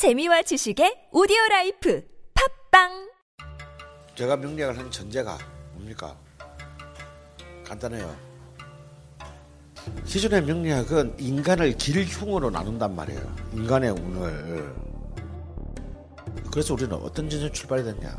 [0.00, 2.02] 재미와 지식의 오디오 라이프
[2.70, 3.10] 팟빵
[4.14, 5.36] 제가 명리학을 한 전제가
[5.74, 6.16] 뭡니까?
[7.66, 8.16] 간단해요.
[10.06, 13.36] 기존의 명리학은 인간을 길흉으로 나눈단 말이에요.
[13.52, 14.74] 인간의 운을.
[16.50, 18.18] 그래서 우리는 어떤 전제 출발이 됐냐?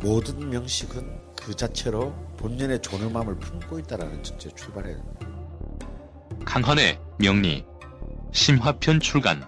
[0.00, 4.98] 모든 명식은 그 자체로 본연의 존엄함을 품고 있다라는 전제 출발해야.
[6.44, 7.64] 강헌의 명리
[8.32, 9.42] 심화편 출간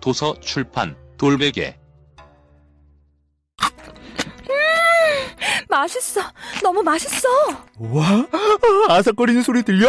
[0.00, 1.76] 도서 출판 돌베개
[5.68, 6.20] 맛있어
[6.62, 7.28] 너무 맛있어
[7.78, 8.26] 와,
[8.88, 9.88] 아삭거리는 소리 들려?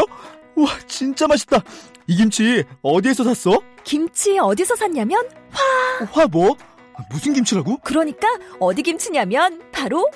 [0.56, 1.64] 와, 진짜 맛있다.
[2.08, 3.62] 이 김치 어디에서 샀어?
[3.84, 5.28] 김치 어디서 샀냐면
[6.12, 6.56] 화 뭐?
[7.10, 7.78] 무슨 김치라고?
[7.84, 8.28] 그러니까
[8.60, 10.08] 어디 김치냐면 바로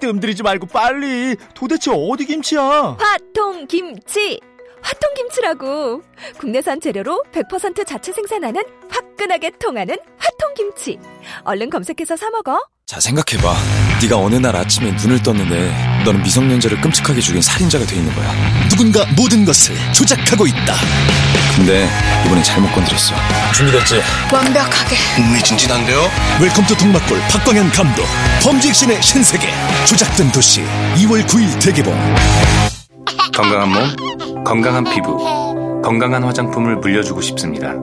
[0.00, 1.36] 뜸들이지 말고 빨리.
[1.54, 2.96] 도대체 어디 김치야?
[2.98, 4.40] 화통 김치
[4.82, 6.02] 화통 김치라고.
[6.38, 10.98] 국내산 재료로 100% 자체 생산하는 화끈하게 통하는 화통 김치.
[11.44, 12.58] 얼른 검색해서 사 먹어.
[12.86, 13.54] 자 생각해 봐.
[14.02, 18.32] 네가 어느 날 아침에 눈을 떴는데 너는 미성년자를 끔찍하게 죽인 살인자가 돼 있는 거야.
[18.70, 20.74] 누군가 모든 것을 조작하고 있다.
[21.54, 21.86] 근데
[22.24, 23.14] 이번엔 잘못 건드렸어.
[23.52, 24.00] 준비됐지?
[24.32, 24.96] 완벽하게.
[25.16, 25.98] 흥미진진한데요?
[26.40, 28.04] 웰컴 투 동막골 박광현 감독.
[28.42, 29.48] 범죄 액션의 신세계.
[29.86, 30.62] 조작된 도시
[30.96, 31.92] 2월 9일 대개봉
[33.34, 35.16] 건강한 몸, 건강한 피부,
[35.82, 37.74] 건강한 화장품을 물려주고 싶습니다.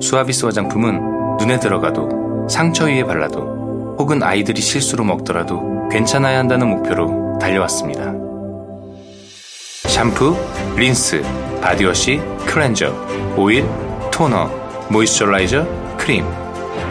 [0.00, 8.14] 수아비스 화장품은 눈에 들어가도 상처 위에 발라도 혹은 아이들이 실수로 먹더라도 괜찮아야 한다는 목표로 달려왔습니다.
[9.88, 10.36] 샴푸,
[10.76, 11.22] 린스,
[11.62, 12.92] 바디워시, 클렌저,
[13.36, 13.66] 오일,
[14.12, 14.48] 토너,
[14.90, 16.24] 모이스처라이저, 크림.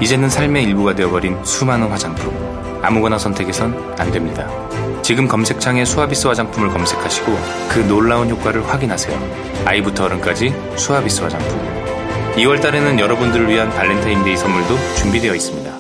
[0.02, 2.34] 이제는 삶의 일부가 되어버린 수많은 화장품.
[2.82, 4.65] 아무거나 선택해선 안 됩니다.
[5.06, 7.32] 지금 검색창에 수아비스 화장품을 검색하시고
[7.70, 9.64] 그 놀라운 효과를 확인하세요.
[9.64, 11.60] 아이부터 어른까지 수아비스 화장품.
[12.38, 15.76] 2월 달에는 여러분들을 위한 발렌타인데이 선물도 준비되어 있습니다.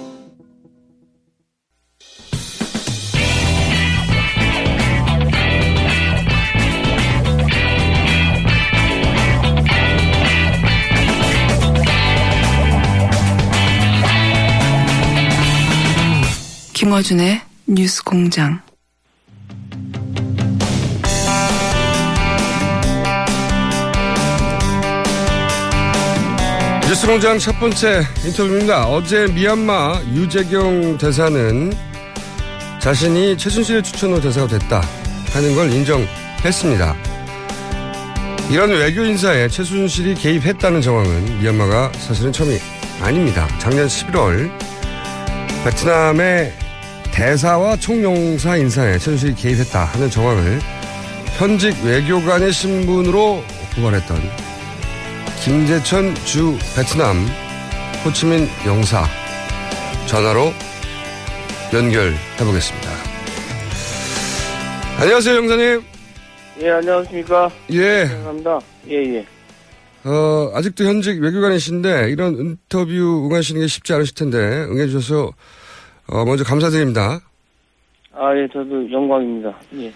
[16.76, 18.65] 김어준의 뉴스 공장.
[26.96, 28.88] 뉴스공장 첫 번째 인터뷰입니다.
[28.88, 31.74] 어제 미얀마 유재경 대사는
[32.80, 34.82] 자신이 최순실의 추천으로 대사가 됐다
[35.34, 36.96] 하는 걸 인정했습니다.
[38.50, 42.58] 이런 외교 인사에 최순실이 개입했다는 정황은 미얀마가 사실은 처음이
[43.02, 43.46] 아닙니다.
[43.60, 44.50] 작년 11월
[45.66, 46.54] 베트남의
[47.12, 50.62] 대사와 총용사 인사에 최순실이 개입했다 하는 정황을
[51.38, 53.44] 현직 외교관의 신분으로
[53.76, 54.45] 고발했던
[55.44, 57.18] 김재천 주 베트남
[58.04, 59.04] 호치민 영사
[60.08, 60.52] 전화로
[61.74, 62.90] 연결해 보겠습니다.
[65.00, 65.84] 안녕하세요, 영사님.
[66.62, 67.52] 예, 안녕하십니까.
[67.72, 68.60] 예, 감사합니다.
[68.90, 69.26] 예, 예.
[70.06, 75.32] 어, 아직도 현직 외교관이신데 이런 인터뷰 응하시는 게 쉽지 않으실 텐데 응해주셔서
[76.08, 77.20] 어, 먼저 감사드립니다.
[78.14, 79.54] 아, 예, 저도 영광입니다.
[79.80, 79.92] 예.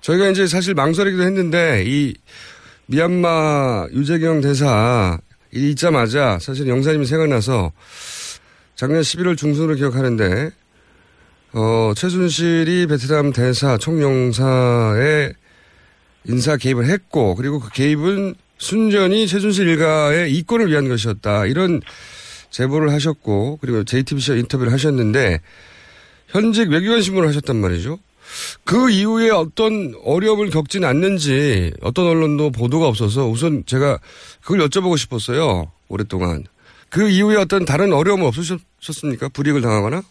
[0.00, 2.14] 저희가 이제 사실 망설이기도 했는데 이
[2.90, 5.16] 미얀마 유재경 대사
[5.54, 7.70] 이 있자마자 사실 영사님이 생각나서
[8.74, 10.50] 작년 11월 중순으로 기억하는데
[11.52, 15.32] 어, 최순실이 베트남 대사 총영사에
[16.24, 21.82] 인사 개입을 했고 그리고 그 개입은 순전히 최순실 일가의 이권을 위한 것이었다 이런
[22.50, 25.40] 제보를 하셨고 그리고 JTBC와 인터뷰를 하셨는데
[26.26, 28.00] 현직 외교관 신문을 하셨단 말이죠.
[28.64, 33.98] 그 이후에 어떤 어려움을 겪진 않는지 어떤 언론도 보도가 없어서 우선 제가
[34.42, 35.70] 그걸 여쭤보고 싶었어요.
[35.88, 36.44] 오랫동안.
[36.90, 39.28] 그 이후에 어떤 다른 어려움은 없으셨습니까?
[39.32, 40.02] 불이익을 당하거나?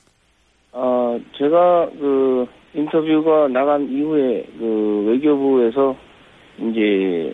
[0.72, 5.96] 아, 제가 그 인터뷰가 나간 이후에 그 외교부에서
[6.60, 7.34] 이제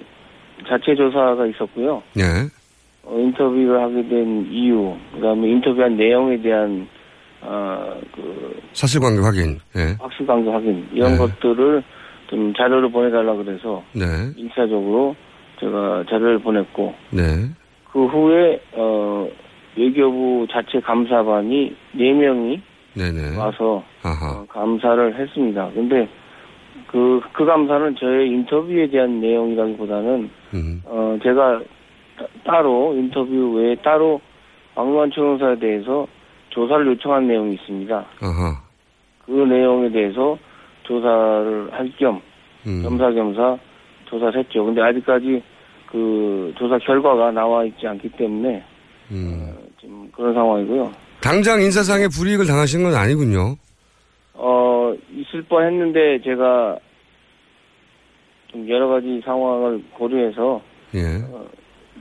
[0.67, 2.01] 자체 조사가 있었고요.
[2.15, 2.23] 네.
[3.03, 6.87] 어, 인터뷰를 하게 된 이유, 그 다음에 인터뷰한 내용에 대한
[7.47, 9.59] 어, 그 사실관계 확인.
[9.75, 9.95] 예.
[9.99, 11.17] 확실관계 확인 이런 네.
[11.17, 11.83] 것들을
[12.27, 14.03] 좀 자료를 보내달라 그래서 네.
[14.35, 15.15] 일차적으로
[15.59, 17.21] 제가 자료를 보냈고 네.
[17.91, 19.27] 그 후에 어
[19.77, 22.61] 외교부 자체 감사반이 네 명이
[22.95, 23.37] 네네.
[23.37, 24.39] 와서 아하.
[24.39, 25.69] 어, 감사를 했습니다.
[25.73, 26.07] 근데
[26.87, 30.81] 그, 그 감사는 저의 인터뷰에 대한 내용이라기보다는, 음.
[30.85, 31.59] 어, 제가
[32.17, 34.21] 따- 따로 인터뷰 외에 따로
[34.75, 36.07] 박무환 총영사에 대해서
[36.55, 38.05] 조사를 요청한 내용이 있습니다.
[38.21, 38.61] 아하.
[39.25, 40.37] 그 내용에 대해서
[40.83, 42.21] 조사를 할겸
[42.65, 42.83] 음.
[42.83, 43.57] 겸사겸사
[44.05, 44.63] 조사를 했죠.
[44.63, 45.43] 근데 아직까지
[45.91, 48.63] 그 조사 결과가 나와 있지 않기 때문에
[49.11, 49.53] 음.
[49.53, 50.91] 어, 지금 그런 상황이고요.
[51.21, 53.55] 당장 인사상의 불이익을 당하신 건 아니군요.
[54.35, 56.77] 어, 있을 뻔 했는데 제가
[58.47, 60.61] 좀 여러 가지 상황을 고려해서
[60.95, 61.01] 예.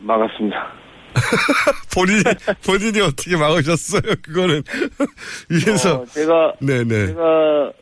[0.02, 0.83] 막았습니다.
[1.94, 2.22] 본인이,
[2.66, 4.02] 본인이 어떻게 막으셨어요?
[4.22, 4.62] 그거는.
[5.50, 6.00] 위에서.
[6.00, 7.06] 어, 제가, 네네.
[7.08, 7.72] 제가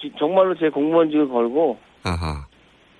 [0.00, 2.46] 지- 정말로 제 공무원직을 걸고 아하.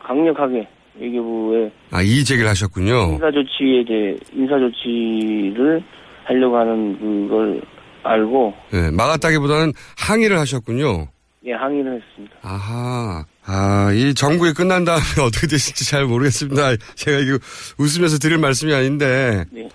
[0.00, 0.68] 강력하게
[0.98, 3.12] 외교부에 아, 이의 제기를 하셨군요.
[3.12, 5.82] 인사 조치에 대해 인사 조치를
[6.24, 7.62] 하려고 하는 그걸
[8.02, 11.06] 알고 예, 막았다기보다는 항의를 하셨군요.
[11.46, 12.36] 예, 항의를 했습니다.
[12.42, 13.24] 아하.
[13.52, 16.76] 아, 이 정국이 끝난 다음에 어떻게 되실지 잘 모르겠습니다.
[16.94, 17.38] 제가 이거
[17.78, 19.44] 웃으면서 드릴 말씀이 아닌데.
[19.50, 19.68] 네.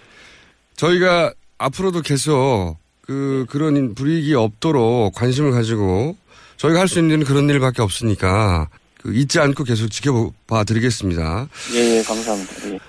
[0.78, 6.16] 저희가 앞으로도 계속 그, 그런 불이익이 없도록 관심을 가지고
[6.56, 8.70] 저희가 할 수 있는 그런 일밖에 없으니까
[9.02, 11.48] 그 잊지 않고 계속 지켜봐 드리겠습니다.
[11.74, 12.54] 예, 예, 감사합니다.
[12.72, 12.80] 예,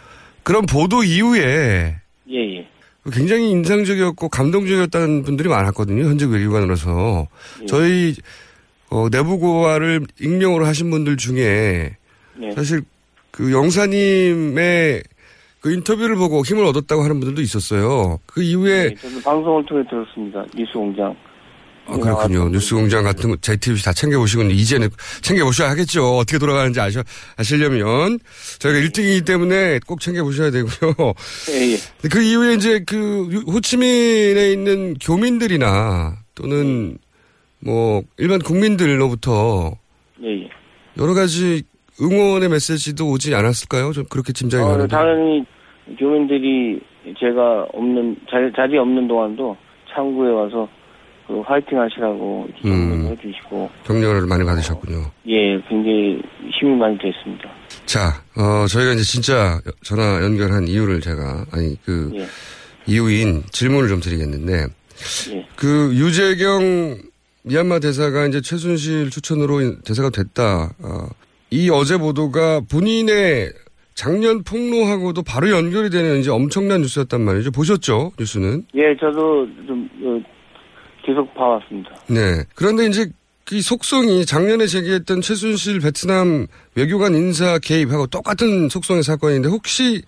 [0.44, 1.96] 그런 보도 이후에
[2.30, 2.58] 예.
[2.58, 2.68] 예.
[3.12, 6.04] 굉장히 인상적이었고 감동적이었다는 분들이 많았거든요.
[6.04, 7.26] 현직 외교관으로서.
[7.62, 7.66] 예.
[7.66, 8.14] 저희
[8.90, 11.96] 어, 내부고화를 익명으로 하신 분들 중에
[12.38, 12.52] 네.
[12.54, 12.82] 사실
[13.30, 15.02] 그 영사님의
[15.60, 18.20] 그 인터뷰를 보고 힘을 얻었다고 하는 분들도 있었어요.
[18.26, 20.44] 그 이후에 예, 저도 방송을 통해 들었습니다.
[20.54, 21.16] 뉴스공장.
[21.88, 22.48] 아, 그렇군요.
[22.48, 24.88] 뉴스공장 같은 거, JTBC 다 챙겨보시고, 이제는
[25.22, 26.16] 챙겨보셔야 하겠죠.
[26.18, 27.02] 어떻게 돌아가는지 아셔,
[27.36, 28.18] 아시려면.
[28.58, 30.94] 저희가 1등이기 때문에 꼭 챙겨보셔야 되고요.
[31.50, 32.08] 예, 예.
[32.08, 36.98] 그 이후에 이제 그 유- 호치민에 있는 교민들이나 또는
[37.66, 39.76] 뭐 일반 국민들로부터
[40.22, 40.48] 예, 예.
[40.98, 41.64] 여러 가지
[42.00, 43.92] 응원의 메시지도 오지 않았을까요?
[43.92, 44.88] 좀 그렇게 짐작이 어, 가는데.
[44.88, 45.44] 당연히
[45.98, 46.80] 교민들이
[47.18, 49.56] 제가 없는 자리, 자리 없는 동안도
[49.92, 50.68] 창구에 와서
[51.26, 53.08] 그 화이팅 하시라고 음.
[53.10, 55.10] 해주시고 격려를 많이 받으셨군요.
[55.26, 56.22] 예 굉장히
[56.52, 57.50] 힘이 많이 됐습니다.
[57.84, 62.26] 자, 어, 저희가 이제 진짜 전화 연결한 이유를 제가, 아니, 그, 예.
[62.86, 64.66] 이유인 질문을 좀 드리겠는데,
[65.32, 65.46] 예.
[65.54, 66.98] 그 유재경
[67.46, 70.74] 미얀마 대사가 이제 최순실 추천으로 대사가 됐다.
[70.82, 71.08] 어,
[71.50, 73.52] 이 어제 보도가 본인의
[73.94, 77.52] 작년 폭로하고도 바로 연결이 되는 이제 엄청난 뉴스였단 말이죠.
[77.52, 78.12] 보셨죠?
[78.18, 78.64] 뉴스는?
[78.74, 80.20] 예 저도 좀 어,
[81.04, 81.90] 계속 봐왔습니다.
[82.08, 82.42] 네.
[82.56, 83.06] 그런데 이제
[83.52, 90.02] 이 속성이 작년에 제기했던 최순실 베트남 외교관 인사 개입하고 똑같은 속성의 사건인데 혹시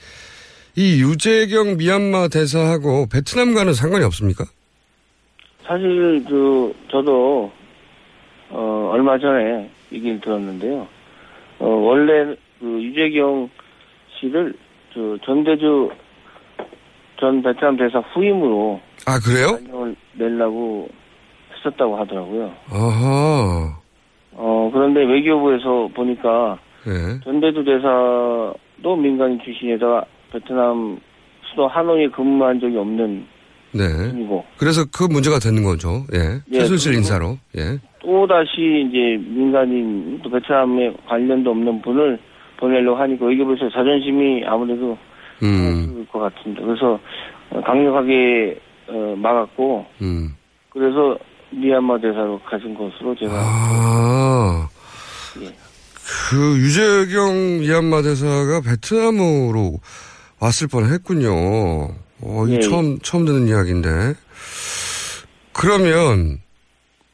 [0.75, 4.45] 이 유재경 미얀마 대사하고 베트남과는 상관이 없습니까?
[5.69, 7.53] 사실 그 저도
[8.49, 10.89] 어 얼마 전에 얘기를 들었는데요.
[11.59, 13.51] 어 원래 그 유재경
[14.19, 14.55] 씨를
[14.95, 15.91] 저 전대주
[17.21, 19.95] 전 베트남 대사 후임으로 아, 그래요?
[20.15, 20.89] 내려고
[21.53, 22.55] 했었다고 하더라고요.
[22.71, 23.79] 아하.
[24.33, 27.21] 어 그런데 외교부에서 보니까 네.
[27.25, 30.99] 전대주 대사도 민간인 출신에다가 베트남
[31.51, 33.27] 수도 하노이에 근무한 적이 없는
[33.73, 33.89] 네.
[34.11, 36.05] 분이고 그래서 그 문제가 되는 거죠.
[36.15, 36.41] 예.
[36.53, 37.39] 예, 최순실 인사로.
[37.57, 37.79] 예.
[38.01, 42.19] 또 다시 이제 민간인 또 베트남에 관련도 없는 분을
[42.59, 44.97] 보내려고 하니까 외교부에서 자존심이 아무래도
[45.43, 46.07] 음.
[46.11, 46.63] 것 같습니다.
[46.65, 46.99] 그래서
[47.51, 50.35] 어, 강력하게 어, 막았고 음.
[50.71, 51.19] 그래서
[51.51, 54.69] 미얀마 대사로 가신 것으로 제가 아.
[55.43, 55.47] 예.
[56.31, 59.79] 그 유재경 미얀마 대사가 베트남으로
[60.41, 61.89] 왔을 뻔 했군요.
[62.23, 64.15] 어, 이 예, 처음, 처음 듣는 이야기인데.
[65.53, 66.39] 그러면,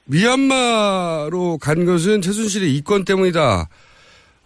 [0.07, 3.69] 미얀마로 간 것은 최순실의 이권 때문이다.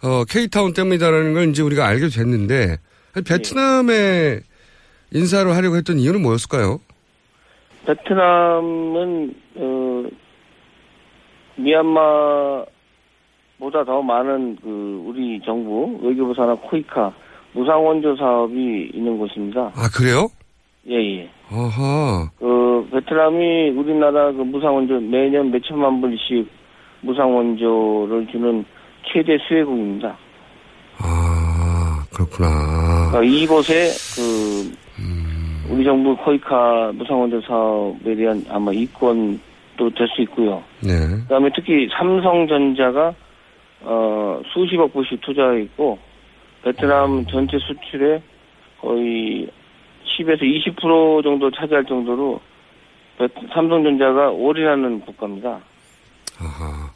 [0.01, 2.77] 어, K타운 때문이다라는 걸 이제 우리가 알게 됐는데,
[3.13, 4.39] 아니, 베트남에
[5.11, 6.79] 인사를 하려고 했던 이유는 뭐였을까요?
[7.85, 10.03] 베트남은 어,
[11.55, 12.65] 미얀마보다
[13.85, 17.13] 더 많은 그 우리 정부 외교부 산하 코이카
[17.53, 19.71] 무상원조 사업이 있는 곳입니다.
[19.75, 20.29] 아, 그래요?
[20.89, 21.29] 예 예.
[21.51, 22.29] 아하.
[22.39, 26.47] 그 베트남이 우리나라 그 무상원조 매년 몇 천만 불씩
[27.01, 28.65] 무상원조를 주는
[29.11, 30.17] 최대 수혜국입니다.
[31.01, 33.11] 아, 그렇구나.
[33.11, 40.63] 그러니까 이곳에 그 우리 정부 코이카 무상원조 사업에 대한 아마 이권도 될 수 있고요.
[40.81, 40.89] 네.
[41.07, 43.13] 그 다음에 특히 삼성전자가
[43.81, 45.97] 어 수십억 불씩 투자해 있고
[46.63, 48.21] 베트남 전체 수출의
[48.81, 49.47] 거의
[50.19, 50.41] 10에서
[50.75, 52.39] 20% 정도 차지할 정도로
[53.17, 55.59] 베- 삼성전자가 올인하는 국가입니다.
[56.39, 56.89] 아하.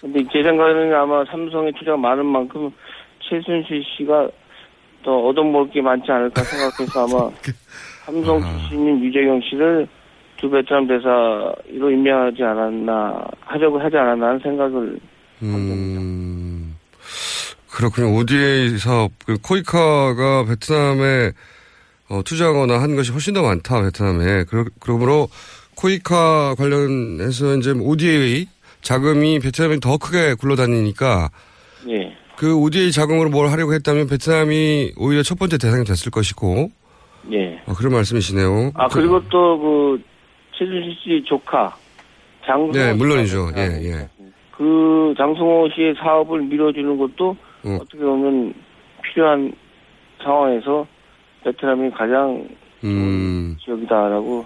[0.00, 2.70] 근데 제 생각에는 아마 삼성의 투자가 많은 만큼
[3.28, 4.28] 최순실 씨가
[5.02, 7.30] 더 얻어먹을 게 많지 않을까 생각해서 아마
[8.04, 9.86] 삼성 출신인 유재경 씨를
[10.38, 11.54] 두 베트남 대사로
[11.90, 14.98] 임명하지 않았나 하려고 하지 않았나 하는 생각을
[15.42, 16.74] 음,
[17.70, 18.14] 그렇군요.
[18.16, 21.32] ODA 사업, 그 코이카가 베트남에
[22.10, 24.44] 어, 투자하거나 한 것이 훨씬 더 많다 베트남에.
[24.44, 25.28] 그러, 그러므로
[25.76, 28.46] 코이카 관련해서 이제 ODA
[28.82, 31.30] 자금이 베트남에 더 크게 굴러다니니까
[31.88, 32.16] 예.
[32.36, 36.70] 그 ODA 자금으로 뭘 하려고 했다면 베트남이 오히려 첫 번째 대상이 됐을 것이고
[37.32, 37.62] 예.
[37.66, 38.72] 어, 그런 말씀이시네요.
[38.74, 40.10] 아 그리고 또 그
[40.60, 41.74] 최준실 씨 조카
[42.44, 43.50] 장승호 네, 씨 물론이죠.
[43.54, 44.08] 아, 예, 예.
[44.56, 47.68] 그 장승호 씨의 사업을 밀어주는 것도 어.
[47.68, 47.78] 어.
[47.90, 48.52] 떻게 보면
[49.02, 49.52] 필요한
[50.22, 50.86] 상황에서
[51.44, 52.46] 베트남이 가장
[52.84, 53.56] 음.
[53.64, 54.44] 지역이다라고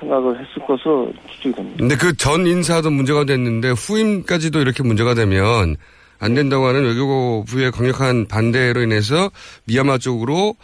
[0.00, 1.76] 생각을 했을 것으로 추측이 됩니다.
[1.78, 5.76] 근데 그 전 인사도 문제가 됐는데 후임까지도 이렇게 문제가 되면
[6.18, 9.30] 안 된다고 하는 외교부의 강력한 반대로 인해서
[9.64, 10.54] 미얀마 쪽으로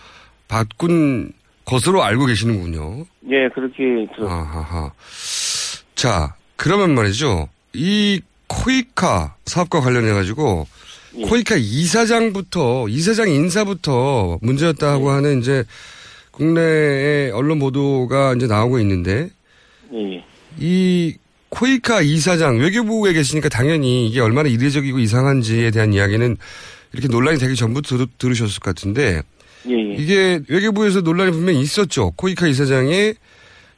[0.49, 1.32] 바꾼
[1.64, 3.04] 것으로 알고 계시는군요.
[3.30, 4.94] 예, 그렇게 들었습니다.
[5.94, 7.49] 자, 그러면 말이죠.
[7.75, 10.66] 이 코이카 사업과 관련해 가지고
[11.17, 11.23] 예.
[11.23, 15.65] 코이카 이사장부터, 이사장 인사부터 문제였다 하고 하는 이제
[16.31, 19.31] 국내의 언론 보도가 이제 나오고 있는데
[19.93, 20.25] 예,
[20.59, 21.17] 이
[21.49, 26.37] 코이카 이사장 외교부에 계시니까 당연히 이게 얼마나 이례적이고 이상한지에 대한 이야기는
[26.93, 29.23] 이렇게 논란이 되기 전부터 들, 들으셨을 것 같은데
[29.69, 29.95] 예, 예.
[29.99, 32.12] 이게 외교부에서 논란이 분명히 있었죠.
[32.12, 33.15] 코이카 이사장의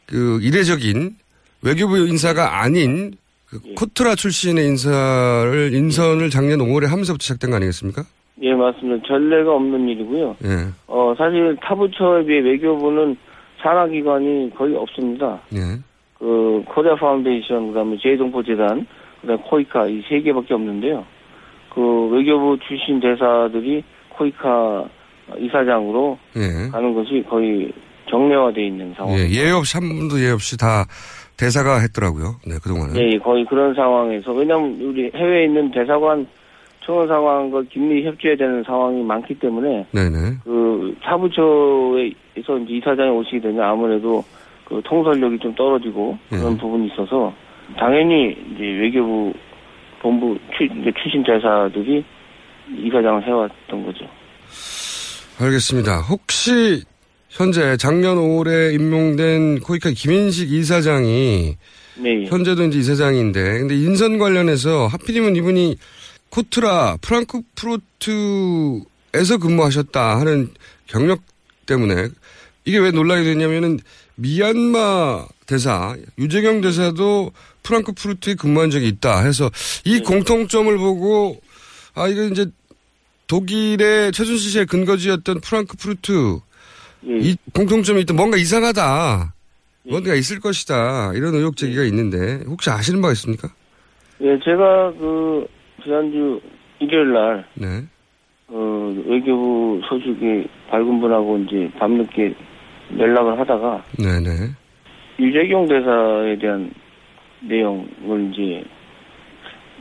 [0.06, 1.16] 그 이례적인
[1.62, 3.14] 외교부 인사가 아닌
[3.50, 3.74] 그 예.
[3.74, 8.02] 코트라 출신의 인사를 인선을 작년 5월에 하면서부터 시작된 거 아니겠습니까?
[8.42, 9.06] 예, 맞습니다.
[9.06, 10.36] 전례가 없는 일이고요.
[10.44, 10.68] 예.
[10.86, 13.16] 어, 사실 타부처에 비해 외교부는
[13.62, 15.40] 산하기관이 거의 없습니다.
[15.54, 15.78] 예.
[16.18, 18.86] 그 코리아 파운데이션 그 다음에 재외동포 재단
[19.20, 21.04] 그 다음에 코이카 이 세 개밖에 없는데요.
[21.74, 24.84] 그 외교부 출신 대사들이 코이카
[25.38, 26.68] 이사장으로 예.
[26.70, 27.72] 가는 것이 거의
[28.10, 29.14] 정례화돼 있는 상황.
[29.18, 29.28] 예.
[29.30, 30.84] 예 없이 한 분도 예 없이 다
[31.40, 32.36] 대사가 했더라고요.
[32.46, 32.96] 네, 그동안은.
[32.96, 36.26] 예, 거의 그런 상황에서 왜냐하면 우리 해외에 있는 대사관
[36.84, 40.18] 청원 상황과 긴밀히 협조해야 되는 상황이 많기 때문에 네네.
[40.44, 44.22] 그 사부처에서 이제 이사장이 오시게 되면 아무래도
[44.64, 46.58] 그 통솔력이 좀 떨어지고 그런 예.
[46.58, 47.32] 부분이 있어서
[47.76, 49.32] 당연히 이제 외교부
[50.00, 50.68] 본부 추,
[51.02, 52.04] 출신 대사들이
[52.76, 54.06] 이사장을 해왔던 거죠.
[55.40, 56.00] 알겠습니다.
[56.10, 56.84] 혹시
[57.30, 61.56] 현재 작년 5월에 임명된 코이카 김인식 이사장이
[61.96, 62.26] 네.
[62.26, 65.76] 현재도 이제 이사장인데 근데 인선 관련해서 하필이면 이분이
[66.30, 68.82] 코트라 프랑크푸르트에서
[69.40, 70.50] 근무하셨다 하는
[70.86, 71.22] 경력
[71.66, 72.08] 때문에
[72.64, 73.78] 이게 왜 논란이 됐냐면은
[74.16, 77.32] 미얀마 대사 유재경 대사도
[77.62, 79.50] 프랑크푸르트에 근무한 적이 있다 해서
[79.84, 81.40] 이 공통점을 보고
[81.94, 82.46] 아 이거 이제
[83.28, 86.40] 독일의 최순실 씨의 근거지였던 프랑크푸르트
[87.06, 87.18] 예.
[87.18, 89.34] 이 공통점이 있던 뭔가 이상하다.
[89.88, 91.12] 뭔가 있을 것이다.
[91.14, 93.48] 이런 의혹 제기가 있는데 혹시 아시는 바가 있습니까?
[94.20, 95.46] 예, 제가 그
[95.82, 96.40] 지난주
[96.78, 97.82] 일요일 날 네.
[98.48, 102.34] 어, 외교부 소식이 밝은 분하고 이제 밤늦게
[102.98, 104.50] 연락을 하다가 네네.
[105.18, 106.72] 유재경 대사에 대한
[107.40, 108.64] 내용을 이제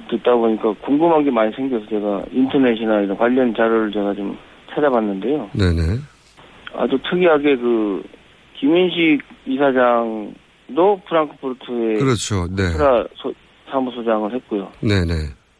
[0.09, 4.37] 듣다 보니까 궁금한 게 많이 생겨서 제가 인터넷이나 이런 관련 자료를 제가 좀
[4.73, 5.49] 찾아봤는데요.
[5.53, 5.99] 네네.
[6.75, 8.03] 아주 특이하게 그
[8.59, 12.47] 김인식 이사장도 프랑크푸르트의 그렇죠.
[12.55, 12.71] 네.
[12.75, 13.33] 프라 소-
[13.71, 14.71] 사무소장을 했고요.
[14.81, 15.13] 네네.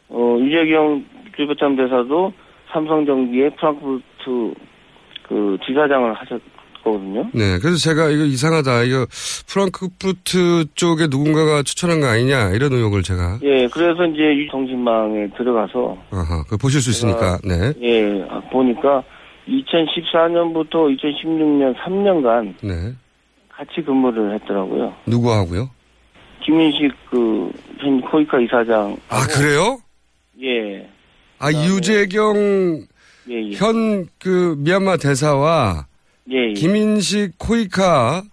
[0.10, 1.06] 어, 유재경
[1.38, 2.34] 주베참 대사도
[2.72, 4.54] 삼성전기의 프랑크푸르트
[5.28, 7.30] 그 지사장을 하셨거든요.
[7.34, 7.60] 네.
[7.62, 8.84] 그래서 제가 이거 이상하다.
[8.84, 9.06] 이거
[9.48, 12.50] 프랑크푸르트 쪽에 누군가가 추천한 거 아니냐.
[12.52, 13.40] 이런 의혹을 제가.
[13.44, 16.44] 예, 그래서 이제 유통신망에 들어가서 아하.
[16.44, 17.38] 그걸 보실 수 있으니까.
[17.44, 17.74] 네.
[17.82, 19.04] 예, 아, 보니까
[19.50, 22.94] 2014년부터 2016년 3년간 네.
[23.50, 24.94] 같이 근무를 했더라고요.
[25.06, 25.70] 누구하고요?
[26.46, 28.98] 김인식 그현 코이카 이사장.
[29.10, 29.80] 아, 그래요?
[30.42, 30.88] 예,
[31.40, 32.86] 아, 유재경
[33.30, 33.52] 예, 예.
[33.56, 35.86] 현그 미얀마 대사와
[36.32, 36.54] 예, 예.
[36.54, 38.24] 김인식 코이카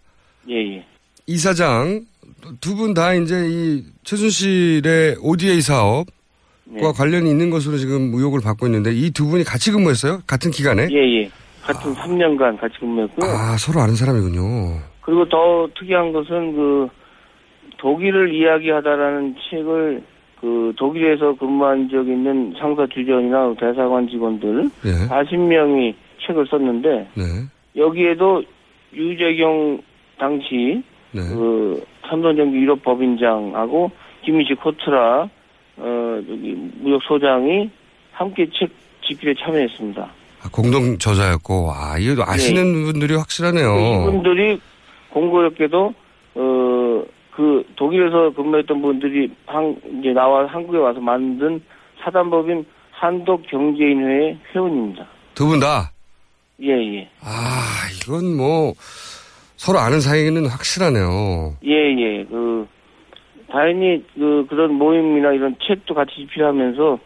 [0.48, 0.84] 예, 예.
[1.26, 2.02] 이사장
[2.60, 6.06] 두 분 다 이제 이 최순실의 ODA 사업
[6.74, 6.92] 과 네.
[6.92, 10.18] 관련이 있는 것으로 지금 의혹을 받고 있는데 이 두 분이 같이 근무했어요?
[10.26, 10.88] 같은 기간에?
[10.90, 11.30] 예, 예.
[11.62, 13.30] 같은 3년간 같이 근무했고요.
[13.30, 14.80] 아, 서로 아는 사람이군요.
[15.02, 16.88] 그리고 더 특이한 것은 그
[17.78, 20.02] 독일을 이야기하다라는 책을
[20.40, 24.90] 그 독일에서 근무한 적 있는 상사 주전이나 대사관 직원들 예.
[25.08, 25.94] 40명이
[26.26, 27.22] 책을 썼는데 네.
[27.76, 28.42] 여기에도
[28.92, 29.80] 유재경
[30.18, 30.82] 당시
[31.12, 31.20] 네.
[31.32, 33.90] 그 삼성전기 유럽 법인장하고
[34.24, 35.28] 김민식 코트라
[35.76, 37.70] 어 여기 무역 소장이
[38.12, 38.70] 함께 책
[39.06, 40.02] 집필에 참여했습니다.
[40.42, 43.74] 아, 공동 저자였고, 아, 이거 아시는 분들이 확실하네요.
[43.74, 44.02] 네.
[44.08, 44.60] 이분들이
[45.10, 45.94] 공교롭게도
[46.34, 46.86] 어
[47.36, 51.60] 그 독일에서 근무했던 분들이 한 이제 나와 한국에 와서 만든
[52.02, 55.06] 사단법인 한독 경제인회의 회원입니다.
[55.34, 55.92] 두 분 다?
[56.62, 57.10] 예, 예.
[57.20, 57.60] 아,
[58.02, 58.72] 이건 뭐
[59.56, 61.56] 서로 아는 사이는 확실하네요.
[61.66, 62.24] 예, 예.
[62.24, 62.66] 그,
[63.60, 66.98] 다행히 그, 그런 모임이나 이런 책도 같이 집필하면서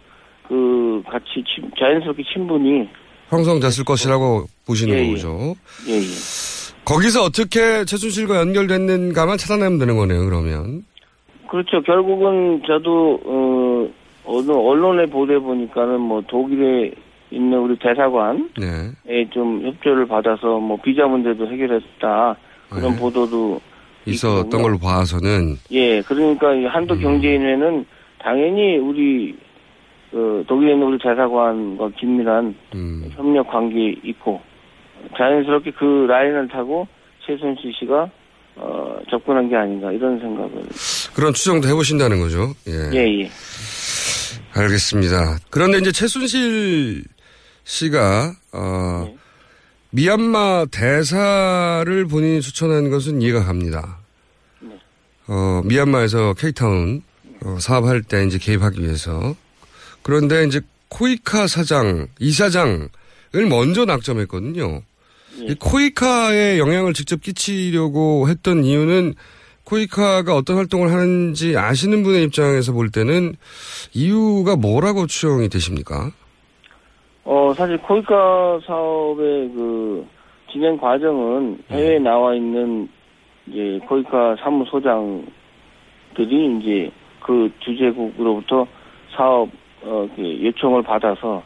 [0.48, 2.88] 그, 같이 친- 자연스럽게 친분이,
[3.28, 5.10] 형성됐을 것이라고 보시는 예, 예.
[5.12, 5.54] 거죠.
[5.86, 6.00] 예, 예.
[6.84, 10.82] 거기서 어떻게 최순실과 연결됐는가만 찾아내면 되는 거네요, 그러면.
[11.48, 11.80] 그렇죠.
[11.82, 13.88] 결국은 저도, 어,
[14.24, 16.90] 어느 언론에 보도해 보니까는 뭐 독일에
[17.30, 19.28] 있는 우리 대사관에 네.
[19.30, 22.36] 좀 협조를 받아서 뭐 비자 문제도 해결했다.
[22.70, 22.98] 그런 네.
[22.98, 23.60] 보도도
[24.06, 24.62] 있었던.
[24.62, 25.58] 걸로 봐서는.
[25.70, 27.00] 예, 그러니까 이 한도 음.
[27.00, 27.86] 경제인회는
[28.18, 29.36] 당연히 우리
[30.10, 33.10] 그 독일에 있는 우리 대사관과 긴밀한 음.
[33.14, 34.40] 협력 관계 있고
[35.16, 36.86] 자연스럽게 그 라인을 타고
[37.26, 38.10] 최순실 씨가
[38.56, 40.50] 어, 접근한 게 아닌가 이런 생각을
[41.14, 42.52] 그런 추정도 해보신다는 거죠.
[42.66, 42.98] 예.
[42.98, 43.30] 예, 예.
[44.52, 45.38] 알겠습니다.
[45.50, 47.04] 그런데 이제 최순실
[47.64, 49.16] 씨가 어, 네.
[49.92, 53.98] 미얀마 대사를 본인이 추천한 것은 이해가 갑니다.
[54.60, 54.78] 네.
[55.26, 57.02] 어, 미얀마에서 케이타운
[57.42, 59.34] 어, 사업할 때 이제 개입하기 위해서
[60.02, 62.88] 그런데 이제 코이카 사장 이사장을
[63.48, 64.82] 먼저 낙점했거든요.
[65.40, 65.44] 예.
[65.46, 69.14] 이 코이카에 영향을 직접 끼치려고 했던 이유는
[69.64, 73.36] 코이카가 어떤 활동을 하는지 아시는 분의 입장에서 볼 때는
[73.92, 76.12] 이유가 뭐라고 추정이 되십니까?
[77.32, 80.04] 어, 사실 코이카 사업의 그
[80.50, 82.88] 진행 과정은 해외에 나와 있는
[83.46, 85.28] 이제 코이카 사무소장들이
[86.58, 88.66] 이제 그 주재국으로부터
[89.14, 89.48] 사업
[89.84, 91.40] 어, 그 요청을 받아서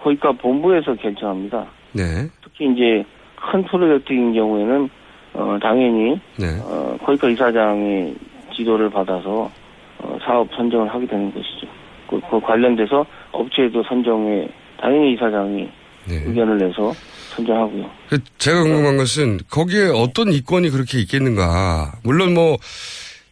[0.00, 1.64] 코이카 본부에서 결정합니다.
[1.94, 2.02] 네,
[2.44, 3.02] 특히 이제
[3.36, 4.90] 큰 프로젝트인 경우에는
[5.32, 6.60] 어, 당연히 네.
[6.62, 8.14] 어, 코이카 이사장의
[8.54, 9.50] 지도를 받아서
[9.98, 11.66] 어, 사업 선정을 하게 되는 것이죠.
[12.06, 14.46] 그, 그 관련돼서 업체도 선정에
[14.80, 15.68] 당연히 이사장이
[16.08, 16.22] 네.
[16.26, 16.92] 의견을 내서
[17.34, 17.90] 선정하고요.
[18.08, 21.92] 그 제가 궁금한 것은 거기에 어떤 이권이 그렇게 있겠는가?
[22.02, 22.56] 물론 뭐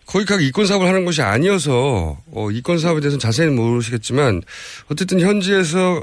[0.06, 4.42] 코이카가 이권 사업을 하는 것이 아니어서 어, 이권 사업에 대해서는 자세히는 모르시겠지만
[4.90, 6.02] 어쨌든 현지에서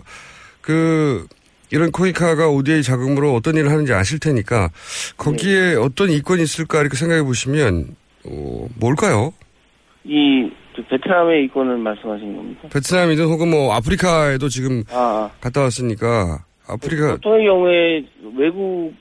[0.62, 1.28] 그
[1.72, 4.70] 이런 코이카가 ODA 자금으로 어떤 일을 하는지 아실 테니까
[5.18, 9.34] 거기에 어떤 이권이 있을까 이렇게 생각해 보시면 어, 뭘까요?
[10.04, 12.70] 이그 베트남의 이권을 말씀하시는 겁니까?
[12.74, 15.32] 베트남이든 혹은 뭐 아프리카에도 지금 아, 아.
[15.42, 18.06] 갔다 왔으니까 아프리카 보통의 경우에
[18.38, 18.94] 외국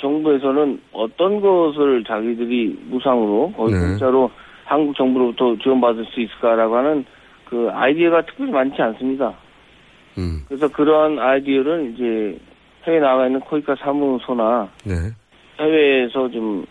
[0.00, 3.80] 정부에서는 어떤 것을 자기들이 무상으로 거의 네.
[3.80, 4.30] 공짜로
[4.64, 7.04] 한국 정부로부터 지원받을 수 있을까라고 하는
[7.44, 9.34] 그 아이디어가 특별히 많지 않습니다.
[10.18, 12.38] 음, 그래서 그러한 아이디어를 이제
[12.84, 14.94] 해외에 나가 있는 코이카 사무소나 네,
[15.60, 16.64] 해외에서 좀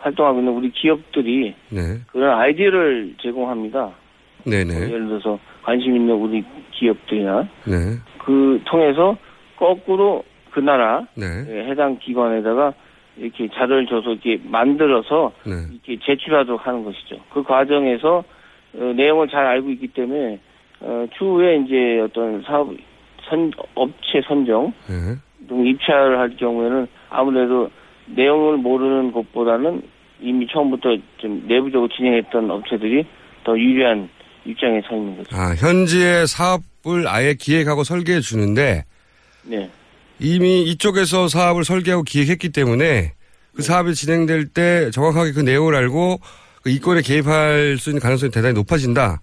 [0.00, 3.90] 활동하고 있는 우리 기업들이 네, 그런 아이디어를 제공합니다.
[4.44, 9.16] 네, 네, 예를 들어서 관심 있는 우리 기업들이나 네, 그 통해서
[9.56, 12.72] 거꾸로 그 나라 네, 예, 해당 기관에다가
[13.16, 15.54] 이렇게 자료를 줘서 이렇게 만들어서 네.
[15.70, 17.16] 이렇게 제출하도록 하는 것이죠.
[17.32, 18.24] 그 과정에서
[18.74, 20.38] 어, 내용을 잘 알고 있기 때문에
[20.80, 22.70] 어, 추후에 이제 어떤 사업
[23.28, 25.16] 선 업체 선정 네.
[25.48, 27.70] 등 입찰을 할 경우에는 아무래도
[28.16, 29.82] 내용을 모르는 것보다는
[30.20, 33.06] 이미 처음부터 좀 내부적으로 진행했던 업체들이
[33.44, 34.08] 더 유리한
[34.44, 35.36] 입장에 서 있는 거죠.
[35.36, 38.84] 아, 현지의 사업을 아예 기획하고 설계해 주는데
[39.44, 39.70] 네.
[40.18, 43.12] 이미 이쪽에서 사업을 설계하고 기획했기 때문에
[43.54, 46.18] 그 사업이 진행될 때 정확하게 그 내용을 알고
[46.62, 49.20] 그 이권에 개입할 수 있는 가능성이 대단히 높아진다.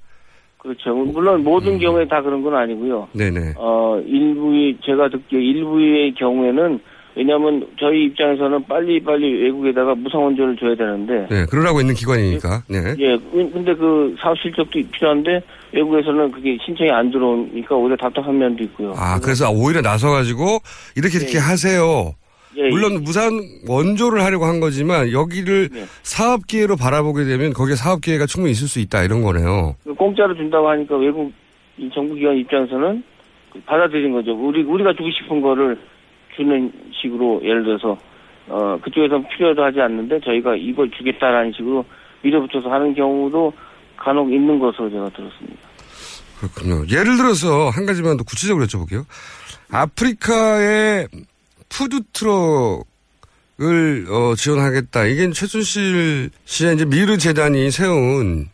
[0.57, 0.95] 그렇죠.
[0.95, 3.07] 물론 모든 경우에 다 그런 건 아니고요.
[3.13, 3.53] 네네.
[3.55, 6.79] 어, 일부의, 제가 듣기에 일부의 경우에는,
[7.15, 12.63] 왜냐면 저희 입장에서는 빨리 빨리 외국에다가 무상원조를 줘야 되는데, 네, 그러라고 있는 기관이니까.
[12.67, 12.77] 네.
[12.99, 18.63] 예, 그- 근데 그 사업 실적도 필요한데, 외국에서는 그게 신청이 안 들어오니까 오히려 답답한 면도
[18.65, 18.93] 있고요.
[18.97, 20.59] 아, 그래서 오히려 나서 가지고
[20.97, 21.39] 이렇게 이렇게 예.
[21.39, 22.13] 하세요.
[22.57, 23.31] 예, 물론 무상
[23.67, 25.83] 원조를 하려고 한 거지만 여기를 네.
[26.03, 29.75] 사업 기회로 바라보게 되면 거기에 사업 기회가 충분히 있을 수 있다 이런 거네요.
[29.83, 31.33] 그 공짜로 준다고 하니까 외국
[31.77, 33.03] 이 정부 기관 입장에서는
[33.51, 34.31] 그 받아들인 거죠.
[34.31, 35.77] 우리, 우리가 주고 싶은 거를
[36.35, 36.71] 주는
[37.01, 37.97] 식으로 예를 들어서,
[38.47, 41.85] 어, 그쪽에서는 필요도 하지 않는데 저희가 이걸 주겠다라는 식으로
[42.21, 43.53] 밀어붙여서 하는 경우도
[43.97, 45.61] 간혹 있는 것으로 제가 들었습니다.
[46.39, 46.85] 그렇군요.
[46.89, 49.05] 예를 들어서 한 가지만 더 구체적으로 여쭤볼게요.
[49.71, 51.07] 아프리카의
[51.69, 52.85] 푸드 트럭을
[54.09, 55.05] 어, 지원하겠다.
[55.05, 58.49] 이게 최순실 씨의 이제 미르 재단이 세운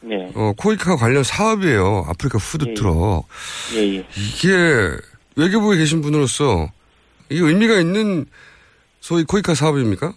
[0.00, 0.30] 네.
[0.34, 2.06] 어, 코이카 관련 사업이에요.
[2.08, 2.74] 아프리카 푸드 예, 예.
[2.74, 3.26] 트럭.
[3.74, 4.06] 예, 예.
[4.16, 4.52] 이게
[5.36, 6.68] 외교부에 계신 분으로서
[7.30, 8.26] 이게 의미가 있는
[9.00, 10.12] 소위 코이카 사업입니까?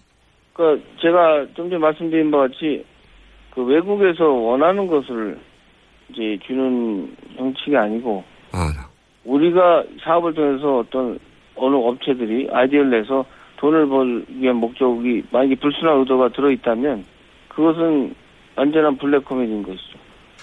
[0.52, 2.84] 그 제가 좀 전에 말씀드린 바와 같이
[3.54, 5.38] 그 외국에서 원하는 것을
[6.10, 8.72] 이제 주는 형식이 아니고 아,
[9.24, 11.18] 우리가 사업을 통해서 어떤
[11.54, 13.24] 어느 업체들이 아이디어를 내서
[13.58, 17.04] 돈을 벌 위한 목적이 만약에 불순한 의도가 들어있다면
[17.48, 18.14] 그것은
[18.56, 19.98] 완전한 블랙 코미디인 것이죠.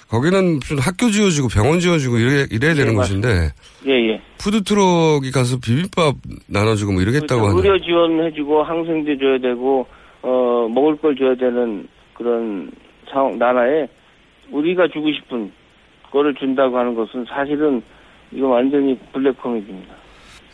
[0.10, 3.28] 거기는 무슨 학교 지어주고 병원 지어주고 이래, 이래야 되는 맞습니다.
[3.28, 3.54] 곳인데
[3.88, 4.22] 예, 예.
[4.38, 6.16] 푸드트럭이 가서 비빔밥
[6.48, 7.58] 나눠주고 뭐 이러겠다고 그렇죠.
[7.58, 9.86] 하는 의료 지원해주고 항생제 줘야 되고
[10.22, 12.72] 어 먹을 걸 줘야 되는 그런
[13.12, 13.88] 상황 나라에
[14.52, 15.52] 우리가 주고 싶은
[16.12, 17.82] 거를 준다고 하는 것은 사실은
[18.32, 19.94] 이거 완전히 블랙 코미디입니다.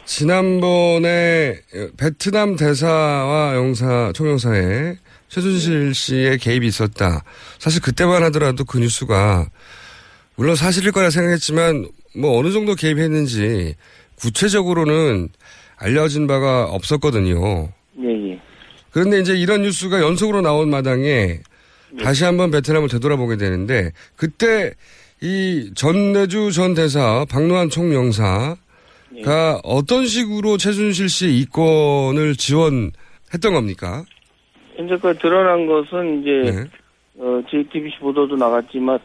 [0.06, 1.54] 지난번에
[1.98, 4.96] 베트남 대사와 영사 총영사에
[5.34, 7.24] 최순실 씨의 개입이 있었다.
[7.58, 9.50] 사실 그때만 하더라도 그 뉴스가
[10.36, 13.74] 물론 사실일 거라 생각했지만 뭐 어느 정도 개입했는지
[14.14, 15.30] 구체적으로는
[15.78, 17.68] 알려진 바가 없었거든요.
[18.04, 18.40] 예, 예.
[18.92, 21.40] 그런데 이제 이런 뉴스가 연속으로 나온 마당에
[22.04, 24.72] 다시 한번 베트남을 되돌아보게 되는데 그때
[25.20, 28.58] 이 전내주 전 대사 박노한 총영사가
[29.64, 32.92] 어떤 식으로 최순실 씨의 이권을 지원했던
[33.42, 34.06] 겁니까?
[34.76, 36.64] 현재까지 드러난 것은 이제 네.
[37.20, 39.00] 어, JTBC 보도도 나갔지만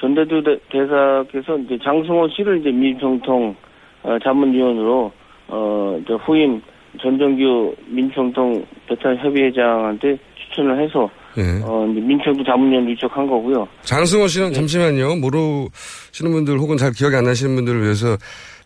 [0.00, 3.54] 전대주 대- 대사께서 이제 장승호 씨를 이제 민평통
[4.02, 5.12] 어, 자문위원으로
[5.48, 6.60] 어, 이제 후임
[7.00, 11.08] 전정규 민평통 베트남 협의회장한테 추천을 해서
[11.38, 11.42] 예.
[11.64, 13.66] 어, 이제 민평통 자문위원 위촉한 거고요.
[13.82, 15.16] 장승호 씨는 잠시만요.
[15.16, 18.16] 모르시는 분들 혹은 잘 기억이 안 나시는 분들을 위해서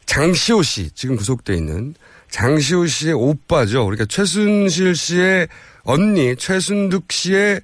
[0.06, 1.94] 장시호 씨 지금 구속돼 있는
[2.28, 3.84] 장시호 씨의 오빠죠.
[3.84, 5.46] 그러니까 최순실 씨의
[5.84, 7.60] 언니 최순득 씨의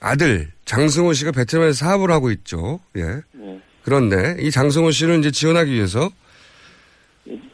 [0.00, 2.80] 아들 장승호 씨가 베트남에서 사업을 하고 있죠.
[2.96, 3.02] 예.
[3.32, 3.60] 네.
[3.82, 6.08] 그런데 이 장승호 씨를 이제 지원하기 위해서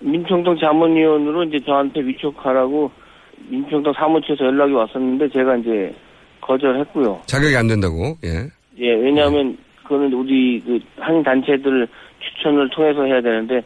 [0.01, 2.91] 민평동 자문위원으로 이제 저한테 위촉하라고
[3.49, 5.95] 민평동 사무처에서 연락이 왔었는데 제가 이제
[6.41, 7.23] 거절했고요.
[7.27, 8.17] 자격이 안 된다고.
[8.25, 8.49] 예.
[8.79, 11.89] 예, 왜냐하면 그거는 우리 그 한인 단체들
[12.21, 13.63] 추천을 통해서 해야 되는데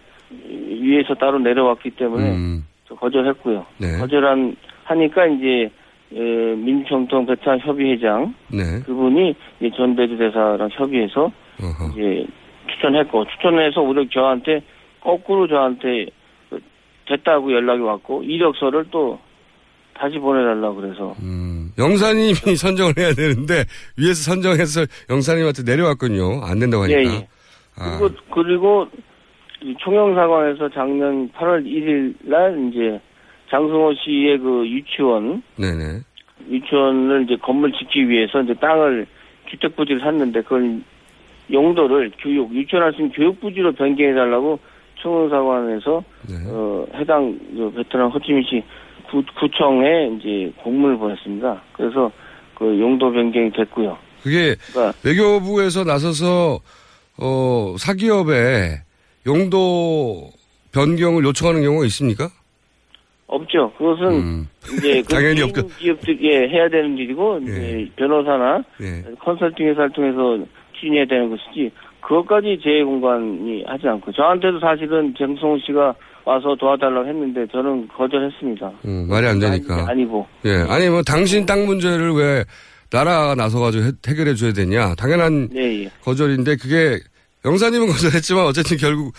[0.48, 2.66] 위에서 따로 내려왔기 때문에 음.
[2.88, 3.66] 저 거절했고요.
[3.78, 3.98] 네.
[3.98, 5.70] 거절한 하니까 이제
[6.14, 8.80] 에, 민평동 베트남 협의회장 네.
[8.84, 11.92] 그분이 이제 전대주 대사랑 협의해서 어허.
[11.92, 12.26] 이제
[12.70, 14.62] 추천했고 추천해서 오히려 저한테
[15.00, 16.06] 거꾸로 저한테
[16.50, 16.60] 그
[17.06, 19.18] 됐다고 연락이 왔고 이력서를 또
[19.94, 21.72] 다시 보내달라고 그래서 음.
[21.78, 23.64] 영사님이 선정을 해야 되는데
[23.98, 26.44] 위에서 선정해서 영사님한테 내려왔군요.
[26.44, 27.00] 안 된다고 하니까.
[27.00, 27.28] 예, 예.
[27.78, 27.98] 아.
[27.98, 28.86] 그리고 그리고
[29.62, 33.00] 이 총영사관에서 작년 8월 1일 날 이제
[33.50, 36.00] 장승호 씨의 그 유치원 네네.
[36.50, 39.06] 유치원을 이제 건물 짓기 위해서 이제 땅을
[39.50, 40.80] 주택 부지를 샀는데 그걸
[41.52, 44.58] 용도를 교육 유치원할 수 있는 교육 부지로 변경해 달라고
[44.96, 46.34] 총영사관에서 네.
[46.48, 48.62] 어 해당 그 베트남 호치민시
[49.10, 51.62] 구, 구청에 이제 공문을 보냈습니다.
[51.72, 52.10] 그래서
[52.54, 53.96] 그 용도 변경이 됐고요.
[54.22, 56.58] 그게 그러니까 외교부에서 나서서
[57.18, 58.82] 어 사기업에
[59.26, 60.30] 용도
[60.72, 62.28] 변경을 요청하는 경우가 있습니까?
[63.26, 63.72] 없죠.
[63.76, 64.48] 그것은 음.
[64.78, 65.66] 이제 그 당연히 없죠.
[65.78, 69.04] 기업들이 예, 해야 되는 일이고 이제 변호사나 예.
[69.20, 70.38] 컨설팅 회사를 통해서
[70.74, 77.46] 추진해야 되는 것이지 그것까지 제 공간이 하지 않고 저한테도 사실은 정성호 씨가 와서 도와달라고 했는데
[77.52, 78.72] 저는 거절했습니다.
[78.84, 79.86] 음, 말이 안 되니까.
[79.88, 80.64] 아니고 예.
[80.68, 82.44] 아니 뭐 당신 땅 문제를 왜
[82.92, 84.94] 나라가 나서가지고 해- 해결해 줘야 되냐?
[84.94, 85.90] 당연한 예, 예.
[86.02, 86.98] 거절인데 그게
[87.44, 89.12] 영사님은 거절했지만 어쨌든 결국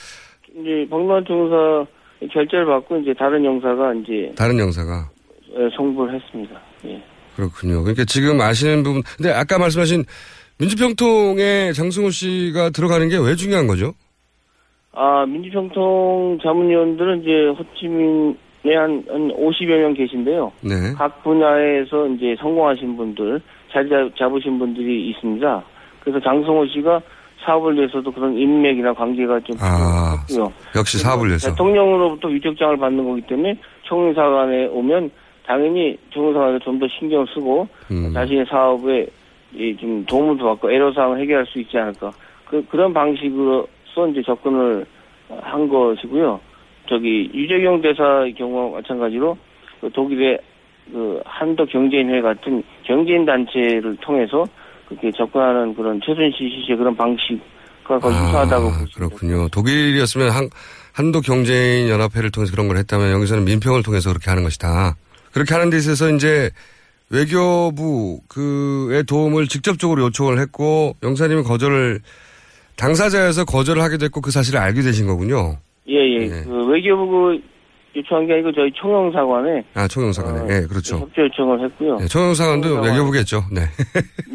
[0.60, 1.86] 이제 박노한 총사
[2.32, 5.10] 결재를 받고 이제 다른 영사가 이제 다른 영사가
[5.58, 6.60] 예, 송부를 했습니다.
[6.86, 7.02] 예.
[7.36, 7.82] 그렇군요.
[7.84, 10.04] 그러니까 지금 아시는 부분 근데 아까 말씀하신
[10.60, 13.94] 민주평통에 장승호 씨가 들어가는 게 왜 중요한 거죠?
[14.94, 20.52] 아, 민주평통 자문위원들은 이제 호치민에 한, 한 50여 명 계신데요.
[20.62, 20.74] 네.
[20.98, 23.40] 각 분야에서 이제 성공하신 분들,
[23.72, 25.64] 자리 잡- 잡으신 분들이 있습니다.
[26.00, 27.00] 그래서 장성호 씨가
[27.48, 30.54] 사업을 위해서도 그런 인맥이나 관계가 좀 아, 필요했고요.
[30.76, 31.50] 역시 사업을 위해서.
[31.50, 35.10] 대통령으로부터 위촉장을 받는 거기 때문에 총리사관에 오면
[35.46, 38.12] 당연히 총리사관에 좀 더 신경 을 쓰고 음.
[38.14, 39.08] 자신의 사업에
[39.56, 42.12] 이좀 도움을 받고 애로사항을 해결할 수 있지 않을까.
[42.46, 44.86] 그, 그런 방식으로서 이제 접근을
[45.42, 46.40] 한 것이고요.
[46.90, 49.38] 저기, 유재경 대사의 경우와 마찬가지로
[49.82, 50.40] 그 독일의
[50.92, 54.46] 그 한도 경제인회 같은 경제인 단체를 통해서
[54.88, 59.48] 그렇게 접근하는 그런 최순실 씨의 그런 방식과 거의 유사하다고 아, 그렇군요.
[59.50, 60.50] 독일이었으면 한,
[60.94, 64.96] 한도 경제인 연합회를 통해서 그런 걸 했다면 여기서는 민평을 통해서 그렇게 하는 것이다.
[65.34, 66.50] 그렇게 하는 데 있어서 이제
[67.10, 72.02] 외교부 그의 도움을 직접적으로 요청을 했고 영사님은 거절을
[72.76, 75.58] 당사자여서 거절을 하게 됐고 그 사실을 알게 되신 거군요.
[75.90, 76.28] 예, 예.
[76.28, 77.42] 그 외교부 그
[77.98, 80.40] 요청한 게 아니고 저희 총영사관에 아 총영사관에.
[80.40, 80.98] 어, 예, 그렇죠.
[80.98, 81.98] 협조 요청을 했고요.
[82.02, 82.92] 예, 총영사관도 총영사관.
[82.98, 83.42] 외교부겠죠.
[83.52, 83.62] 네.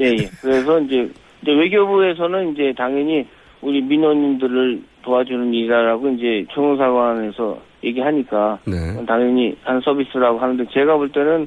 [0.01, 0.29] 예, 예.
[0.41, 1.09] 그래서 이제,
[1.43, 3.27] 이제 외교부에서는 이제 당연히
[3.61, 8.77] 우리 민원인들을 도와주는 일이라고 이제 총영사관에서 얘기하니까 네.
[9.07, 11.47] 당연히 하는 서비스라고 하는데 제가 볼 때는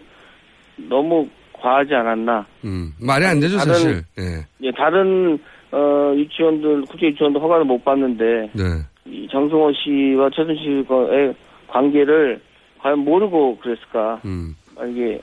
[0.89, 2.45] 너무 과하지 않았나.
[2.65, 4.03] 음, 말이 안 되죠, 다른- 사실.
[4.19, 4.45] 예.
[4.61, 5.37] 예, 다른
[5.71, 8.63] 어, 유치원들 국제 유치원도 허가를 못 받는데 네.
[9.05, 11.33] 이 정승호 씨와 최순실과의
[11.67, 12.41] 관계를
[12.81, 14.21] 과연 모르고 그랬을까?
[14.25, 14.55] 음.
[14.89, 15.19] 이게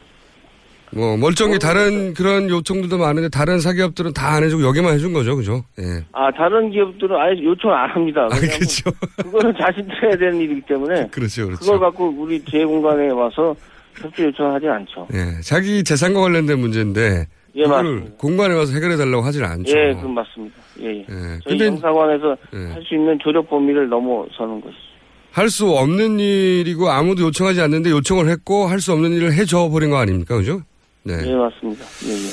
[0.95, 5.65] 뭐, 멀쩡히 다른 그런 요청들도 많은데 다른 사기업들은 다 안 해주고 여기만 해준 거죠, 그죠?
[5.79, 6.05] 예.
[6.13, 8.25] 아 다른 기업들은 아예 요청 안 합니다.
[8.25, 8.91] 아, 그렇죠.
[9.23, 11.61] 그거는 자신들 해야 되는 일이기 때문에 그렇죠, 그렇죠.
[11.61, 13.55] 그걸 갖고 우리 제 공간에 와서
[14.01, 15.09] 협조 요청하지 않죠.
[15.15, 15.41] 예.
[15.43, 17.27] 자기 재산과 관련된 문제인데.
[17.55, 18.17] 예, 그걸 맞습니다.
[18.19, 19.79] 공간에 와서 해결해 달라고 하질 않죠.
[19.79, 20.57] 예, 그건 맞습니다.
[20.81, 21.05] 예, 예.
[21.45, 22.73] 저희 근데- 영사관에서 예.
[22.73, 24.92] 할수 있는 조력 범위를 넘어서는 것이죠.
[25.33, 29.91] 할 수 없는 일이고 아무도 요청하지 않는데 요청을 했고 할 수 없는 일을 해줘 버린
[29.91, 30.37] 거 아닙니까?
[30.37, 30.61] 그죠?
[31.05, 31.15] 네.
[31.25, 31.85] 예, 맞습니다.
[32.07, 32.29] 예, 예.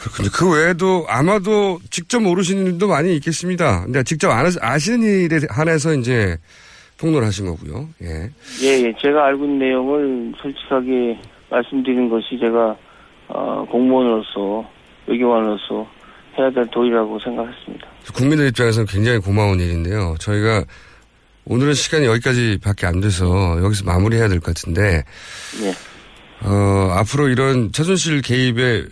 [0.00, 0.28] 그렇군요.
[0.32, 3.84] 그 외에도 아마도 직접 모르시는 일도 많이 있겠습니다.
[3.84, 6.36] 근데 직접 아시는 일에 한해서 이제
[6.98, 7.88] 폭로를 하신 거고요.
[8.02, 8.30] 예.
[8.62, 8.94] 예, 예.
[9.02, 11.18] 제가 알고 있는 내용을 솔직하게
[11.50, 12.76] 말씀드리는 것이 제가
[13.28, 14.68] 어, 공무원으로서
[15.06, 15.86] 외교관으로서
[16.38, 17.86] 해야 될 도리라고 생각했습니다.
[18.14, 20.14] 국민들 입장에서는 굉장히 고마운 일인데요.
[20.20, 20.64] 저희가
[21.46, 25.04] 오늘은 시간이 여기까지밖에 안 돼서 여기서 마무리해야 될 것 같은데
[25.60, 25.74] 네.
[26.42, 28.84] 어, 앞으로 이런 최순실 개입에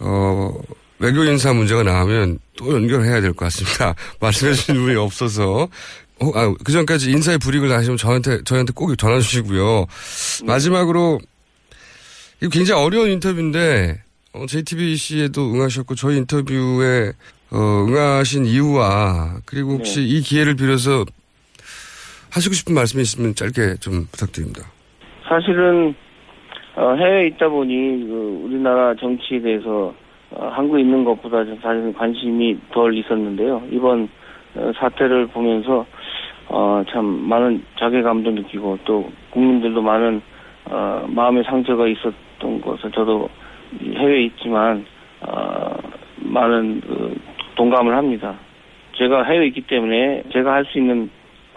[0.00, 0.52] 어,
[0.98, 3.94] 외교 인사 문제가 나오면 또 연결해야 될 것 같습니다.
[4.20, 5.68] 말씀해 주신 분이 없어서.
[6.22, 9.86] 어, 아, 그 전까지 인사의 불이익을 당하시면 저한테, 저희한테 꼭 전화 주시고요.
[10.44, 11.18] 마지막으로,
[12.42, 14.02] 이거 굉장히 어려운 인터뷰인데,
[14.34, 17.12] 어, JTBC에도 응하셨고, 저희 인터뷰에,
[17.50, 21.06] 어, 응하신 이유와, 그리고 혹시 이 기회를 빌어서
[22.32, 24.62] 하시고 싶은 말씀이 있으면 짧게 좀 부탁드립니다.
[25.28, 25.94] 사실은
[26.76, 29.92] 어, 해외에 있다 보니 그 우리나라 정치에 대해서
[30.30, 33.62] 어, 한국에 있는 것보다 좀 사실 관심이 덜 있었는데요.
[33.70, 34.08] 이번
[34.54, 35.84] 어, 사태를 보면서
[36.48, 40.22] 어, 참 많은 자괴감도 느끼고 또 국민들도 많은
[40.66, 43.28] 어, 마음의 상처가 있었던 것을 저도
[43.80, 44.84] 이 해외에 있지만
[45.20, 45.76] 어,
[46.16, 47.16] 많은 그
[47.56, 48.34] 동감을 합니다.
[48.96, 51.10] 제가 해외에 있기 때문에 제가 할 수 있는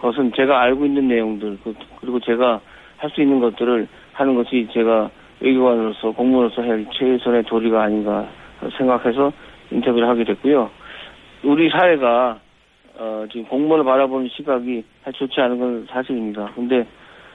[0.03, 2.59] 것은 제가 알고 있는 내용들 그- 그리고 제가
[2.97, 5.09] 할 수 있는 것들을 하는 것이 제가
[5.41, 8.27] 외교관으로서 공무원으로서 할 최선의 도리가 아닌가
[8.77, 9.31] 생각해서
[9.71, 10.69] 인터뷰를 하게 됐고요.
[11.43, 12.39] 우리 사회가
[12.99, 14.83] 어, 지금 공무원을 바라보는 시각이
[15.15, 16.51] 좋지 않은 건 사실입니다.
[16.55, 16.85] 근데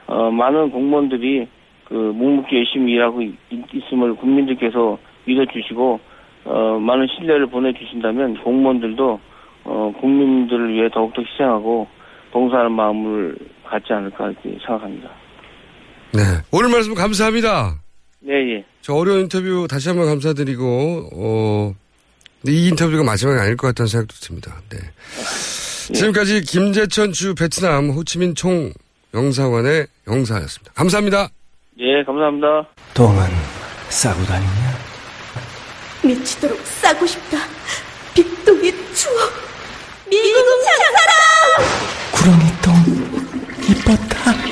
[0.07, 1.47] 어, 많은 공무원들이
[1.85, 5.99] 그 묵묵히 열심히 일하고 있, 있음을 국민들께서 믿어주시고
[6.45, 9.19] 어, 많은 신뢰를 보내주신다면 공무원들도
[9.65, 11.87] 어, 국민들을 위해 더욱더 희생하고
[12.31, 13.37] 봉사하는 마음을
[13.67, 15.09] 갖지 않을까 이렇게 생각합니다.
[16.13, 16.21] 네.
[16.51, 17.79] 오늘 말씀 감사합니다.
[18.21, 18.65] 네, 예.
[18.81, 21.73] 저 어려운 인터뷰 다시 한번 감사드리고, 어,
[22.41, 24.61] 근데 이 인터뷰가 마지막이 아닐 것 같다는 생각도 듭니다.
[24.69, 24.77] 네.
[25.93, 28.71] 지금까지 김재천 주 베트남 호치민 총
[29.13, 30.73] 영사관의 영사였습니다.
[30.73, 31.29] 감사합니다.
[31.79, 32.67] 예, 감사합니다.
[32.93, 33.23] 똥은
[33.89, 34.77] 싸고 다니냐?
[36.03, 37.37] 미치도록 싸고 싶다.
[38.13, 39.31] 빅동의 추억.
[40.09, 41.98] 미국 장사랑!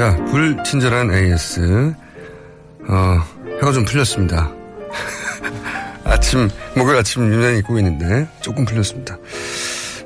[0.00, 1.92] 자, 불친절한 AS.
[2.88, 3.22] 어,
[3.60, 4.50] 혀가 좀 풀렸습니다.
[6.04, 9.18] 아침, 목요일 아침 유난히 입고 있는데 조금 풀렸습니다.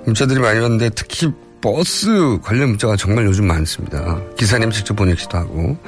[0.05, 4.21] 문자들이 많이 왔는데 특히 버스 관련 문자가 정말 요즘 많습니다.
[4.37, 5.79] 기사님 직접 보내기도 하고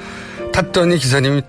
[0.53, 1.41] 탔더니 기사님이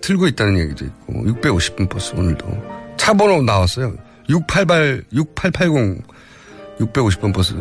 [0.00, 3.92] 틀고 있다는 얘기도 있고 650분 버스 오늘도 차 번호 나왔어요.
[4.28, 6.00] 688 6880
[6.78, 7.54] 650번 버스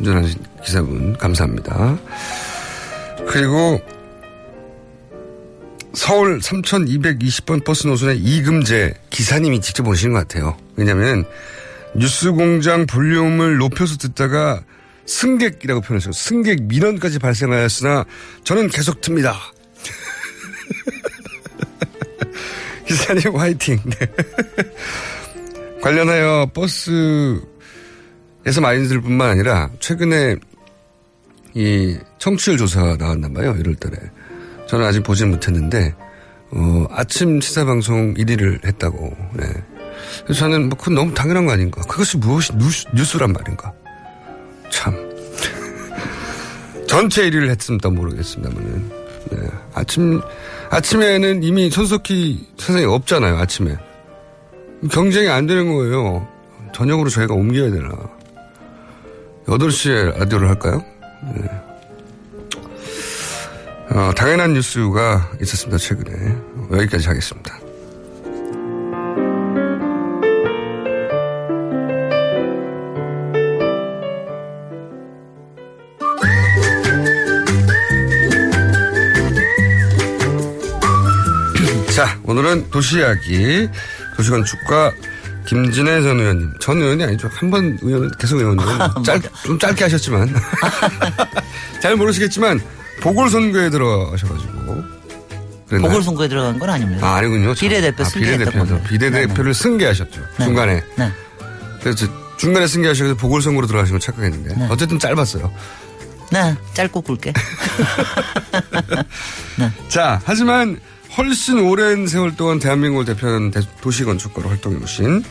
[0.00, 1.96] 운전하신 기사분 감사합니다.
[3.34, 3.80] 그리고
[5.92, 10.56] 서울 3220번 버스 노선의 이금재 기사님이 직접 오시는 것 같아요.
[10.76, 11.24] 왜냐하면
[11.96, 14.62] 뉴스 공장 볼륨을 높여서 듣다가
[15.06, 16.12] 승객이라고 표현했어요.
[16.12, 18.04] 승객 민원까지 발생하였으나
[18.44, 19.34] 저는 계속 틉니다.
[22.86, 23.80] 기사님 화이팅.
[23.84, 24.06] 네.
[25.82, 27.40] 관련하여 버스에서
[28.60, 30.36] 많이 들 뿐만 아니라 최근에
[31.54, 33.54] 이 청취율 조사가 나왔나 봐요.
[33.54, 33.96] 1월 달에.
[34.68, 35.94] 저는 아직 보지는 못했는데
[36.50, 39.16] 어, 아침 시사 방송 1위를 했다고.
[39.34, 39.44] 네.
[40.24, 41.80] 그래서 저는 뭐 그건 너무 당연한 거 아닌가.
[41.82, 43.72] 그것이 무엇이 뉴스, 뉴스 란 말인가.
[44.70, 44.94] 참.
[46.86, 47.88] 전체 1위를 했습니다.
[47.88, 48.90] 모르겠습니다만은.
[49.30, 49.38] 네.
[49.74, 50.20] 아침,
[50.70, 53.36] 아침에는 이미 손석희 선생이 없잖아요.
[53.36, 53.76] 아침에.
[54.90, 56.28] 경쟁이 안 되는 거예요.
[56.74, 57.90] 저녁으로 저희가 옮겨야 되나.
[59.46, 60.84] 8시에 라디오를 할까요?
[61.32, 61.64] 네.
[63.90, 65.78] 어, 당연한 뉴스가 있었습니다.
[65.78, 66.36] 최근에.
[66.72, 67.58] 여기까지 하겠습니다.
[81.94, 83.68] 자, 오늘은 도시 이야기,
[84.16, 84.92] 도시건축가
[85.46, 86.54] 김진애 전 의원님.
[86.60, 87.28] 전 의원이 아니죠.
[87.32, 88.64] 한 번 의원은 계속 의원은
[89.04, 90.34] 짧, 좀 짧게 하셨지만.
[91.82, 92.60] 잘 모르시겠지만,
[93.02, 94.84] 보궐선거에 들어가셔가지고.
[95.68, 95.90] 그랬나요?
[95.90, 97.06] 보궐선거에 들어간 건 아닙니다.
[97.06, 97.54] 아, 아니군요.
[97.54, 98.68] 비례대표 아, 승계했던 비례대표에서.
[98.74, 98.88] 겁니다.
[98.88, 100.20] 비례대표를 승계하셨죠.
[100.38, 100.44] 네.
[100.44, 100.82] 중간에.
[100.96, 101.12] 네.
[101.82, 104.66] 그래서 중간에 승계하셔서 보궐선거로 들어가신 걸 착각했는데.
[104.70, 105.52] 어쨌든 짧았어요.
[106.32, 107.32] 네, 짧고 굵게.
[109.88, 110.80] 자, 하지만
[111.16, 115.24] 훨씬 오랜 세월 동안 대한민국을 대표하는 대- 도시건축가로 활동해 오신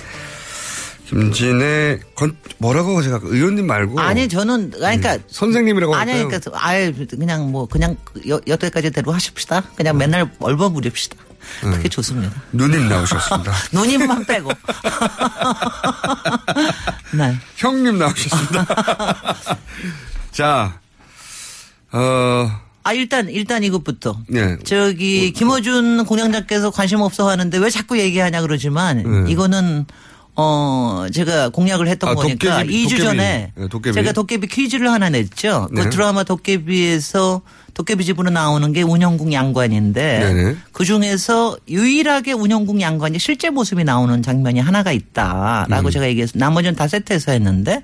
[1.08, 5.18] 김진애 건 뭐라고 제가 의원님 말고 아니, 저는, 그러니까.
[5.28, 6.28] 선생님이라고 아니, 할까요?
[6.30, 7.98] 그러니까, 아예, 그냥 뭐, 그냥,
[8.30, 9.64] 여, 여태까지 대로 하십시다.
[9.76, 11.18] 그냥 맨날 얼버무립시다.
[11.62, 12.32] 그게 좋습니다.
[12.54, 13.52] 누님 나오셨습니다.
[13.74, 14.50] 누님만 빼고.
[17.14, 17.38] 네.
[17.58, 18.66] 형님 나오셨습니다.
[20.32, 20.80] 자,
[21.92, 24.18] 어, 아, 일단, 일단 이것부터.
[24.28, 24.58] 네.
[24.64, 29.32] 저기, 김어준 공장장께서 관심 없어 하는데 왜 자꾸 얘기하냐 그러지만, 네.
[29.32, 29.86] 이거는,
[30.36, 33.04] 어, 제가 공약을 했던 아, 거니까, 도깨비, 2주 도깨비.
[33.04, 33.94] 전에 네, 도깨비.
[33.94, 35.70] 제가 도깨비 퀴즈를 하나 냈죠.
[35.72, 35.84] 네.
[35.84, 37.42] 그 드라마 도깨비에서
[37.76, 40.56] 도깨비 집으로 나오는 게 운영국 양관인데, 네네.
[40.74, 45.92] 그 중에서 유일하게 운영국 양관이 실제 모습이 나오는 장면이 하나가 있다라고 음.
[45.92, 47.82] 제가 얘기해서 나머지는 다 세트해서 했는데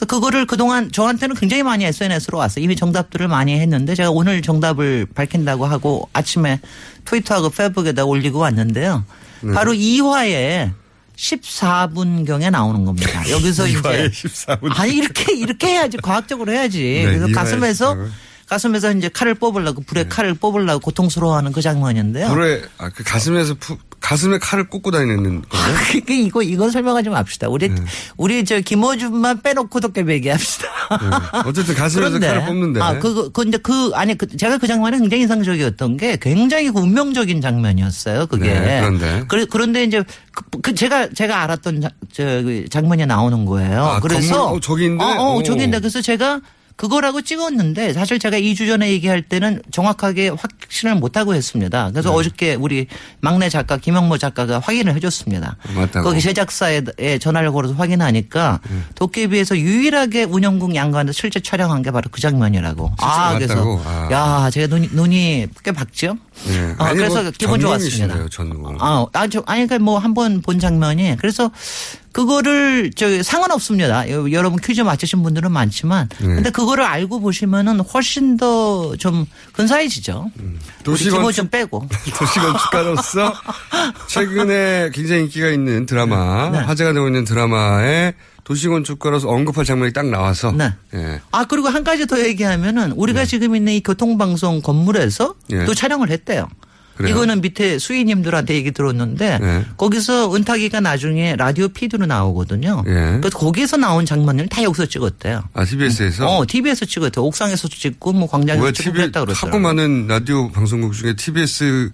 [0.00, 2.64] 그래서 그거를 그동안 저한테는 굉장히 많이 SNS로 왔어요.
[2.64, 6.58] 이미 정답들을 많이 했는데 제가 오늘 정답을 밝힌다고 하고 아침에
[7.04, 9.04] 트위터하고 페이북에다 올리고 왔는데요.
[9.42, 9.52] 네.
[9.52, 10.72] 바로 2화에
[11.16, 13.22] 14분경에 나오는 겁니다.
[13.28, 14.70] 여기서 이제 2화에 14분.
[14.78, 16.82] 아니 이렇게 이렇게 해야지 과학적으로 해야지.
[16.82, 18.08] 네, 그래서 2화에 가슴에서 14분.
[18.46, 22.28] 가슴에서 이제 칼을 뽑으려고 불에 칼을 뽑으려고 고통스러워하는 그 장면인데요.
[22.28, 25.76] 불에 아, 그 가슴에서 푸, 가슴에 칼을 꽂고 다니는 거예요?
[25.92, 27.48] 그게 이거 이거 설명하지 맙시다.
[27.48, 27.76] 우리 네.
[28.16, 30.68] 우리 저 김어준만 빼놓고 도깨비 얘기합시다.
[30.90, 31.40] 네.
[31.44, 32.80] 어쨌든 가슴에서 칼을 뽑는데.
[32.80, 36.80] 아 그거 그 근데 그 아니 그 제가 그 장면이 굉장히 인상적이었던 게 굉장히 그
[36.80, 38.26] 운명적인 장면이었어요.
[38.26, 38.48] 그게.
[38.48, 39.24] 네, 그런데.
[39.28, 43.84] 그래, 그런데 이제 그, 그 제가 제가 알았던 자, 저그 장면이 나오는 거예요.
[43.84, 44.56] 아, 그래서 건물?
[44.56, 45.04] 어, 저기인데?
[45.04, 45.42] 어, 어 오.
[45.42, 46.40] 저기인데 그래서 제가
[46.80, 51.90] 그거라고 찍었는데 사실 제가 2주 전에 얘기할 때는 정확하게 확 신을 못하고 했습니다.
[51.90, 52.16] 그래서 네.
[52.16, 52.86] 어저께 우리
[53.20, 55.56] 막내 작가 김영모 작가가 확인을 해줬습니다.
[55.74, 56.04] 맞다고.
[56.08, 58.76] 거기 제작사에 에 전화를 걸어서 확인하니까 네.
[58.94, 62.92] 도깨비에서 유일하게 운영국 양관에서 실제 촬영한 게 바로 그 장면이라고.
[62.98, 63.82] 아, 그래서 맞다고?
[63.84, 64.08] 아.
[64.12, 66.16] 야, 제가 눈이, 눈이 꽤 밝죠?
[66.46, 66.74] 네.
[66.78, 68.28] 어, 아니, 그래서 뭐 기분 좋았습니다.
[68.30, 68.76] 전문.
[68.80, 71.50] 아, 아, 저, 아니, 그러니까 뭐 한 번 본 장면이 그래서
[72.12, 74.10] 그거를 저 상관없습니다.
[74.10, 76.26] 여- 여러분 퀴즈 맞히신 분들은 많지만 네.
[76.26, 80.30] 근데 그거를 알고 보시면은 훨씬 더 좀 근사해지죠.
[80.40, 80.58] 음.
[80.82, 81.86] 도시건축- 좀 빼고.
[82.18, 83.32] 도시건축가로서
[84.08, 86.58] 최근에 굉장히 인기가 있는 드라마, 네.
[86.58, 88.14] 화제가 되고 있는 드라마에
[88.44, 90.50] 도시건축가로서 언급할 장면이 딱 나와서.
[90.52, 90.72] 네.
[90.94, 91.20] 예.
[91.30, 95.64] 아 그리고 한 가지 더 얘기하면은 우리가 지금 있는 이 교통방송 건물에서 예.
[95.64, 96.48] 또 촬영을 했대요.
[97.00, 97.14] 그래요?
[97.16, 99.64] 이거는 밑에 수위님들한테 얘기 들었는데 네.
[99.76, 102.82] 거기서 은탁이가 나중에 라디오 피드로 나오거든요.
[102.86, 103.18] 예.
[103.20, 105.42] 그래서 거기에서 나온 장면을 다 여기서 찍었대요.
[105.54, 106.26] 아, TBS에서?
[106.28, 107.24] 어, TV에서 찍었대요.
[107.24, 109.48] 옥상에서도 찍고 뭐 광장에서 왜 찍고 TV, 했다 그러더라고요.
[109.50, 111.88] 하고 많은 라디오 방송국 중에 TBS에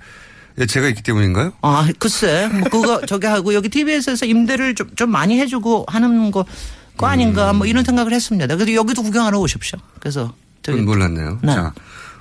[0.69, 1.53] 제가 있기 때문인가요?
[1.63, 2.49] 아, 글쎄.
[2.53, 6.45] 뭐 그거 저기 하고 여기 TBS에서 임대를 좀, 좀 많이 해주고 하는 거
[6.97, 8.57] 거 아닌가 뭐 이런 생각을 했습니다.
[8.57, 9.79] 그래서 여기도 구경하러 오십시오.
[10.01, 10.33] 그래서
[10.63, 11.41] 저기 몰랐네요.
[11.43, 11.53] 네.
[11.55, 11.73] 자,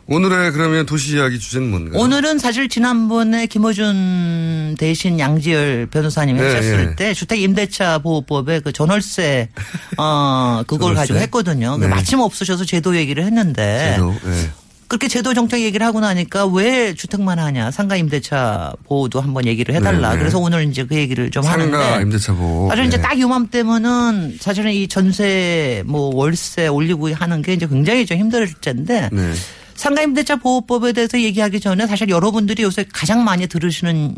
[0.08, 2.00] 오늘의 그러면 도시 이야기 주제는 뭔가요?
[2.00, 6.96] 오늘은 사실 지난번에 김호준 대신 양지열 변호사님 이 네, 하셨을 네.
[6.96, 9.50] 때 주택 임대차 보호법의 그 전월세
[9.98, 10.96] 어 그걸 전월세?
[11.00, 11.78] 가지고 했거든요.
[11.78, 11.88] 네.
[11.88, 14.50] 마침 없으셔서 제도 얘기를 했는데 제도, 네.
[14.88, 20.10] 그렇게 제도 정책 얘기를 하고 나니까 왜 주택만 하냐 상가 임대차 보호도 한번 얘기를 해달라.
[20.10, 20.20] 네, 네.
[20.20, 22.70] 그래서 오늘 이제 그 얘기를 좀 상가 하는데 임대차 보호.
[22.70, 23.02] 사실 이제 네.
[23.02, 29.10] 딱 요맘때면은 사실은 이 전세 뭐 월세 올리고 하는 게 이제 굉장히 좀 힘들 텐데
[29.12, 29.34] 네.
[29.76, 34.16] 상가임대차 보호법에 대해서 얘기하기 전에 사실 여러분들이 요새 가장 많이 들으시는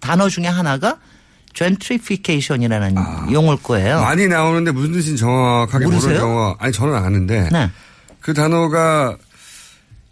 [0.00, 0.98] 단어 중에 하나가
[1.54, 2.96] gentrification이라는
[3.32, 3.98] 용어일 거예요.
[3.98, 4.02] 아.
[4.02, 6.16] 많이 나오는데 무슨 뜻인지 정확하게 모르는?
[6.18, 7.70] 경우가 아니 저는 아는데 네.
[8.20, 9.16] 그 단어가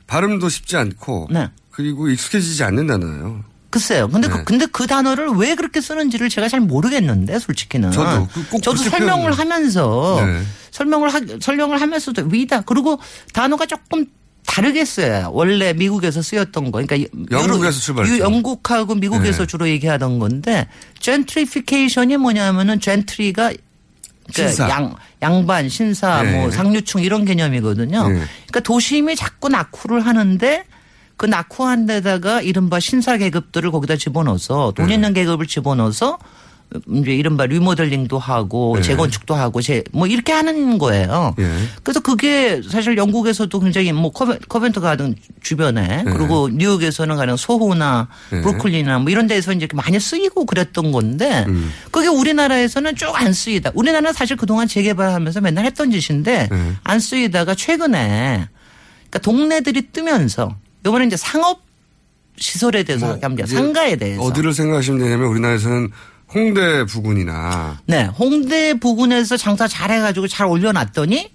[0.07, 1.49] 발음도 쉽지 않고 네.
[1.71, 3.45] 그리고 익숙해지지 않는 단어예요.
[3.71, 4.07] 글쎄요.
[4.09, 4.35] 근데 네.
[4.35, 7.91] 그, 근데 그 단어를 왜 그렇게 쓰는지를 제가 잘 모르겠는데 솔직히는.
[7.91, 10.43] 저도 그꼭 저도 설명을 표현- 하면서 네.
[10.71, 12.61] 설명을 하, 설명을 하면서도 위다.
[12.61, 13.01] 그리고
[13.33, 14.05] 단어가 조금
[14.47, 15.31] 다르겠어요.
[15.33, 16.83] 원래 미국에서 쓰였던 거.
[16.83, 18.17] 그러니까 영국에서 출발했죠.
[18.17, 19.47] 유- 영국하고 미국에서 네.
[19.47, 20.67] 주로 얘기하던 건데
[21.01, 23.53] gentrification이 뭐냐면은 gentry가
[24.35, 24.69] 그러니까.
[24.69, 26.33] 양, 양반, 신사, 네.
[26.41, 28.09] 뭐 상류층 이런 개념이거든요.
[28.09, 28.15] 네.
[28.15, 30.65] 그러니까 도심이 자꾸 낙후를 하는데
[31.17, 34.95] 그 낙후한 데다가 이른바 신사 계급들을 거기다 집어넣어서 돈 네.
[34.95, 36.19] 있는 계급을 집어넣어서
[36.95, 38.83] 이제 이른바 리모델링도 하고 네.
[38.83, 41.35] 재건축도 하고 제 뭐 이렇게 하는 거예요.
[41.39, 41.51] 예.
[41.83, 46.13] 그래서 그게 사실 영국에서도 굉장히 뭐 커벤, 커벤트 가든 주변에 네.
[46.13, 48.41] 그리고 뉴욕에서는 가령 소호나 네.
[48.43, 51.71] 브루클린이나 뭐 이런 데서 이제 많이 쓰이고 그랬던 건데 음.
[51.91, 53.71] 그게 우리나라에서는 쭉 안 쓰이다.
[53.75, 56.73] 우리나라는 사실 그동안 재개발하면서 맨날 했던 짓인데 네.
[56.85, 58.49] 안 쓰이다가 최근에
[59.11, 60.57] 그러니까 동네들이 뜨면서
[60.87, 61.61] 이번에 이제 상업
[62.39, 63.47] 시설에 대해서 뭐 합니다.
[63.47, 64.23] 상가에 대해서.
[64.23, 65.91] 어디를 생각하시면 되냐면 우리나라에서는
[66.35, 71.31] 홍대 부근이나 네, 홍대 부근에서 장사 잘해가지고 잘 올려놨더니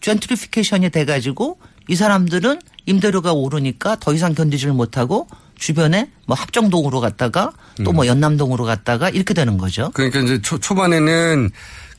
[0.00, 1.58] 젠트리피케이션이 돼가지고
[1.88, 7.52] 이 사람들은 임대료가 오르니까 더 이상 견디지를 못하고 주변에 뭐 합정동으로 갔다가
[7.84, 9.90] 또 뭐 연남동으로 갔다가 이렇게 되는 거죠.
[9.94, 11.50] 그러니까 이제 초, 초반에는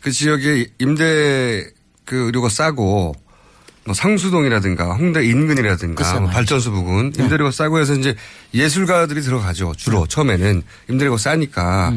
[0.02, 1.66] 그 지역에 임대
[2.06, 3.16] 그 의료가 싸고
[3.86, 6.30] 뭐 상수동이라든가 홍대 인근이라든가 뭐.
[6.30, 8.16] 발전소 부근 임대료가 싸고 해서 이제
[8.54, 9.74] 예술가들이 들어가죠.
[9.76, 11.94] 주로 처음에는 임대료가 싸니까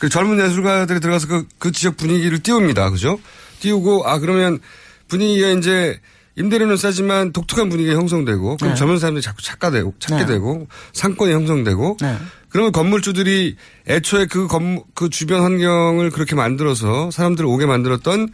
[0.00, 2.90] 그 젊은 예술가들이 들어가서 그, 그 지역 분위기를 띄웁니다.
[2.90, 3.20] 그죠?
[3.60, 4.58] 띄우고 아 그러면
[5.06, 6.00] 분위기가 이제
[6.34, 8.74] 임대료는 싸지만 독특한 분위기가 형성되고 그럼 네.
[8.74, 10.26] 젊은 사람들이 자꾸 찾게 되고 찾게 네.
[10.26, 12.16] 되고 상권이 형성되고 네.
[12.48, 13.56] 그러면 건물주들이
[13.88, 18.30] 애초에 그 건물, 그 주변 환경을 그렇게 만들어서 사람들을 오게 만들었던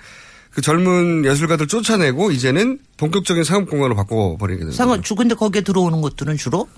[0.59, 4.77] 그 젊은 예술가들 쫓아내고 이제는 본격적인 상업 공간으로 바꿔버리게 됩니다.
[4.77, 6.69] 상업 주 근데 거기에 들어오는 것들은 주로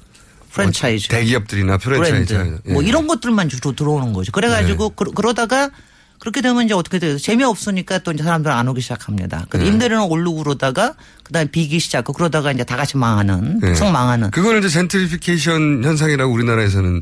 [0.50, 1.08] 프랜차이즈.
[1.08, 2.34] 대기업들이나 프랜차이즈.
[2.34, 2.72] 브랜드 예.
[2.74, 4.32] 뭐 이런 것들만 주로 들어오는 거죠.
[4.32, 5.70] 그래가지고 그, 그러다가
[6.18, 7.16] 그렇게 되면 이제 어떻게 돼요?
[7.16, 9.46] 재미없으니까 또 이제 사람들 안 오기 시작합니다.
[9.48, 9.68] 그 네.
[9.68, 10.92] 임대료는 오르고 그러다가
[11.24, 13.74] 그다음에 비기 시작하고 그러다가 이제 다 같이 망하는 예.
[13.74, 17.00] 성 망하는 그거는 이제 젠트리피케이션 현상이라고 우리나라에서는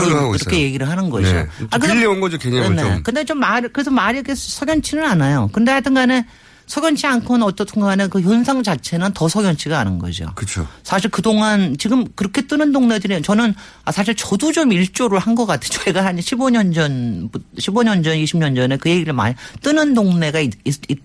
[0.00, 0.60] 설명하고 그렇게.
[0.60, 1.32] 얘기를 하는 거죠.
[1.32, 1.46] 네.
[1.70, 3.02] 아, 빌려온 거죠, 개념을 네, 좀.
[3.02, 5.50] 근데 좀 말, 그래서 말이 이렇게 석연치는 않아요.
[5.52, 6.26] 근데 하여튼 간에
[6.66, 10.26] 석연치 않고는 어떻든 간에 그 현상 자체는 더 석연치가 않은 거죠.
[10.34, 10.66] 그렇죠.
[10.82, 13.54] 사실 그동안 지금 그렇게 뜨는 동네들이 저는
[13.84, 15.68] 아 사실 저도 좀 일조를 한 것 같아요.
[15.84, 20.52] 제가 한 15년 전, 15년 전, 20년 전에 그 얘기를 많이 뜨는 동네가 있,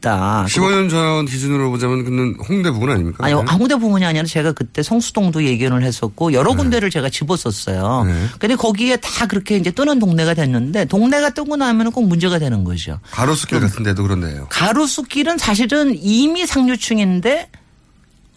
[0.02, 3.26] 다 15년 전 기준으로 보자면 그는 홍대 부근 아닙니까?
[3.26, 3.42] 아니, 네.
[3.48, 8.04] 아무데 부분이 아니라 제가 그때 성수동도 예견을 했었고 여러 군데를 제가 집었었어요.
[8.06, 8.26] 네.
[8.38, 13.00] 근데 거기에 다 그렇게 이제 뜨는 동네가 됐는데 동네가 뜨고 나면 꼭 문제가 되는 거죠.
[13.12, 14.48] 가로수길 같은 데도 그런데요.
[14.50, 17.50] 가로수길은 사실은 이미 상류층인데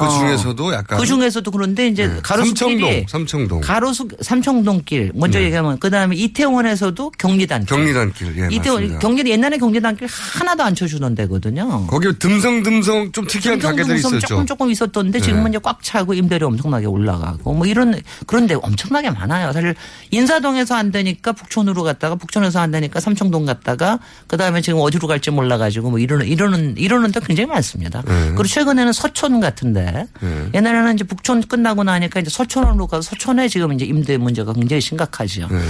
[0.00, 0.98] 그 어, 중에서도 약간.
[0.98, 2.18] 그 중에서도 그런데 이제 네.
[2.22, 3.60] 가로수길이 삼청동, 삼청동.
[3.60, 5.46] 가로수 삼청동길 먼저 네.
[5.46, 7.68] 얘기하면 그 다음에 이태원에서도 경리단길.
[7.68, 8.38] 경리단길.
[8.38, 8.98] 예, 이태원 맞습니다.
[9.00, 11.86] 경리 옛날에 경리단길 하나도 안 쳐주던 데거든요.
[11.86, 14.26] 거기 듬성듬성 좀 특이한 가게들이 듬성듬성 있었죠.
[14.26, 15.24] 조금 조금 있었던데 네.
[15.24, 19.52] 지금은 이제 꽉 차고 임대료 엄청나게 올라가고 뭐 이런 그런데 엄청나게 많아요.
[19.52, 19.74] 사실
[20.10, 25.30] 인사동에서 안 되니까 북촌으로 갔다가 북촌에서 안 되니까 삼청동 갔다가 그 다음에 지금 어디로 갈지
[25.30, 28.02] 몰라가지고 뭐 이러는 이러는 이러는 데 굉장히 많습니다.
[28.06, 28.26] 네.
[28.30, 30.50] 그리고 최근에는 서촌 같은데 네.
[30.54, 35.48] 옛날에는 이제 북촌 끝나고 나니까 이제 서촌으로 가서 서촌에 지금 이제 임대 문제가 굉장히 심각하죠.
[35.48, 35.60] 네.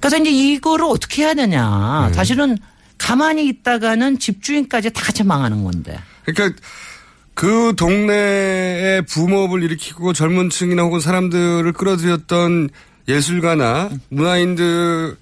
[0.00, 2.10] 그래서 이제 이거를 어떻게 해야 되냐.
[2.14, 2.56] 사실은
[2.96, 5.98] 가만히 있다가는 집주인까지 다 같이 망하는 건데.
[6.24, 6.60] 그러니까
[7.34, 12.68] 그 동네에 붐업을 일으키고 젊은 층이나 혹은 사람들을 끌어들였던
[13.08, 15.16] 예술가나 문화인들이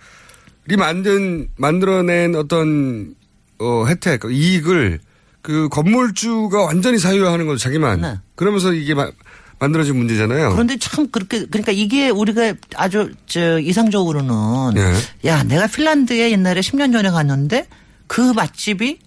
[0.77, 3.15] 만든, 만들어낸 어떤,
[3.59, 5.01] 어, 혜택, 이익을
[5.49, 8.03] 그 건물주가 완전히 사유화하는 거죠, 자기만.
[8.03, 8.19] 네.
[8.35, 9.11] 그러면서 이게 마-
[9.59, 10.51] 만들어진 문제잖아요.
[10.53, 15.29] 그런데 참 그렇게 그러니까 이게 우리가 아주 저 이상적으로는 예.
[15.29, 17.67] 야 내가 핀란드에 옛날에 10년 전에 갔는데
[18.07, 18.99] 그 맛집이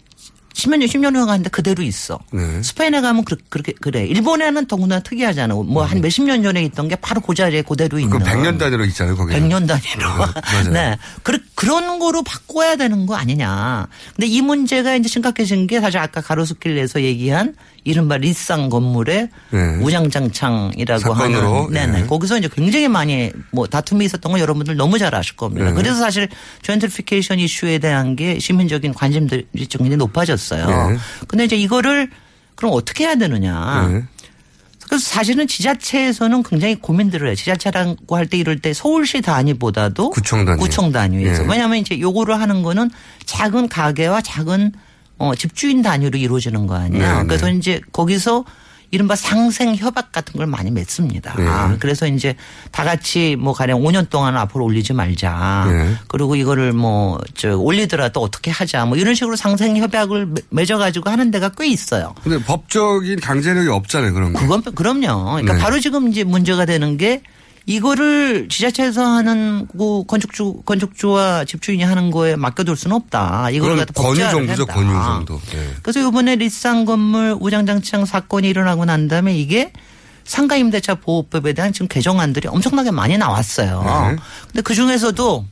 [0.53, 2.19] 10년, 10년 후에 가는데 그대로 있어.
[2.31, 2.61] 네.
[2.61, 4.05] 스페인에 가면 그, 그렇게, 그래.
[4.05, 5.53] 일본에는 더구나 특이하잖아.
[5.55, 8.19] 뭐 한 몇십 년 전에 있던 게 바로 그 자리에 그대로 있는.
[8.19, 9.33] 그 100년 단위로 있잖아요, 거기.
[9.33, 10.09] 100년 단위로.
[10.17, 10.69] 맞아요.
[10.71, 10.97] 네.
[11.23, 13.87] 그, 그런 거로 바꿔야 되는 거 아니냐.
[14.15, 19.59] 근데 이 문제가 이제 심각해진 게 사실 아까 가로수길에서 얘기한 이른바 리쌍 건물의 네.
[19.81, 21.71] 우장장창이라고 사건으로, 하는.
[21.71, 22.01] 네네.
[22.01, 22.05] 예.
[22.05, 25.65] 거기서 이제 굉장히 많이 뭐 다툼이 있었던 거 여러분들 너무 잘 아실 겁니다.
[25.65, 25.73] 네.
[25.73, 26.27] 그래서 사실
[26.61, 30.67] 젠트리피케이션 이슈에 대한 게 시민적인 관심들이 굉장히 높아졌어요.
[30.67, 30.97] 네.
[31.27, 32.09] 근데 이제 이거를
[32.55, 33.87] 그럼 어떻게 해야 되느냐.
[33.91, 34.03] 네.
[34.87, 37.35] 그래서 사실은 지자체에서는 굉장히 고민들을 해요.
[37.35, 40.59] 지자체라고 할 때 이럴 때 서울시 단위보다도 구청 단위.
[40.59, 41.43] 구청 단위에서.
[41.43, 41.47] 예.
[41.49, 42.91] 왜냐하면 이제 요거를 하는 거는
[43.25, 44.73] 작은 가게와 작은
[45.21, 47.19] 어, 집주인 단위로 이루어지는 거 아니에요.
[47.21, 47.53] 네, 그래서 네.
[47.53, 48.43] 이제 거기서
[48.93, 51.33] 이른바 상생 협약 같은 걸 많이 맺습니다.
[51.37, 51.77] 네.
[51.79, 52.35] 그래서 이제
[52.71, 55.67] 다 같이 뭐 가령 5년 동안 앞으로 올리지 말자.
[55.71, 55.95] 네.
[56.09, 58.85] 그리고 이거를 뭐 저 올리더라도 어떻게 하자.
[58.85, 62.13] 뭐 이런 식으로 상생 협약을 맺- 맺어가지고 하는 데가 꽤 있어요.
[62.21, 64.39] 근데 법적인 강제력이 없잖아요, 그런 거.
[64.41, 65.23] 그건 그럼요.
[65.35, 65.59] 그러니까 네.
[65.59, 67.21] 바로 지금 이제 문제가 되는 게
[67.65, 73.49] 이거를 지자체에서 하는 그 건축주 건축주와 집주인이 하는 거에 맡겨둘 수는 없다.
[73.51, 74.65] 이걸 갖다 권유 법제화를 정도죠.
[74.65, 75.39] 권유 정도.
[75.55, 75.69] 예.
[75.83, 79.71] 그래서 이번에 리쌍 건물 우장장창 사건이 일어나고 난 다음에 이게
[80.23, 83.83] 상가 임대차 보호법에 대한 지금 개정안들이 엄청나게 많이 나왔어요.
[84.11, 84.15] 네.
[84.47, 85.45] 근데 그 중에서도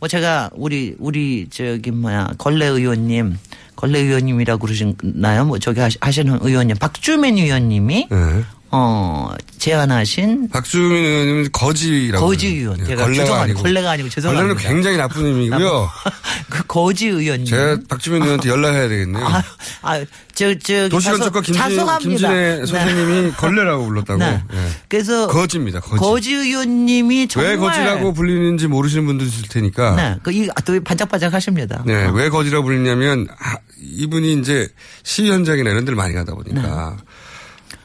[0.00, 3.38] 뭐 제가 우리 우리 저기 뭐야 걸레 의원님
[3.76, 5.44] 걸레 의원님이라고 그러시나요?
[5.46, 8.44] 뭐 저기 하시- 하시는 의원님 박주민 의원님이 네.
[8.76, 12.26] 어 제안하신 박주민 의원님은 거지라고.
[12.26, 12.48] 거지.
[12.48, 12.78] 의원.
[12.80, 13.42] 예, 제가 걸레가 죄송합니다.
[13.42, 13.62] 아니고.
[13.62, 14.54] 걸레가 아니고 죄송합니다.
[14.54, 15.90] 걸레는 굉장히 나쁜 의미고요.
[16.50, 17.46] 그 거지 의원님.
[17.46, 19.24] 제가 박주민 의원한테 연락해야 되겠네요.
[19.24, 19.42] 아,
[19.82, 20.04] 아,
[20.34, 21.98] 저, 저, 도시건축가 김진, 자성합니다.
[22.00, 22.66] 김진애 네.
[22.66, 24.18] 선생님이 걸레라고 불렀다고.
[24.18, 24.42] 네.
[24.52, 24.68] 예.
[24.88, 25.80] 그래서 거지입니다.
[25.80, 26.00] 거지.
[26.00, 29.94] 거지 의원님이 정말 왜 거지라고 불리는지 모르시는 분들 있을 테니까.
[29.94, 31.82] 네, 그이 아, 또 반짝반짝 하십니다.
[31.86, 34.68] 네, 왜 거지라고 불리냐면 아, 이분이 이제
[35.04, 37.04] 시위 현장이나 이런 데를 많이 가다 보니까 네.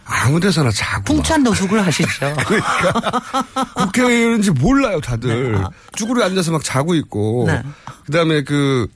[0.10, 1.05] 아무 데서나 자고 막.
[1.05, 2.36] 풍찬 노숙을 하시죠.
[3.78, 5.64] 국회의원인지 몰라요, 다들.
[5.95, 7.45] 쭈그려 앉아서 막 자고 있고.
[7.47, 7.62] 네.
[8.05, 8.88] 그 다음에 그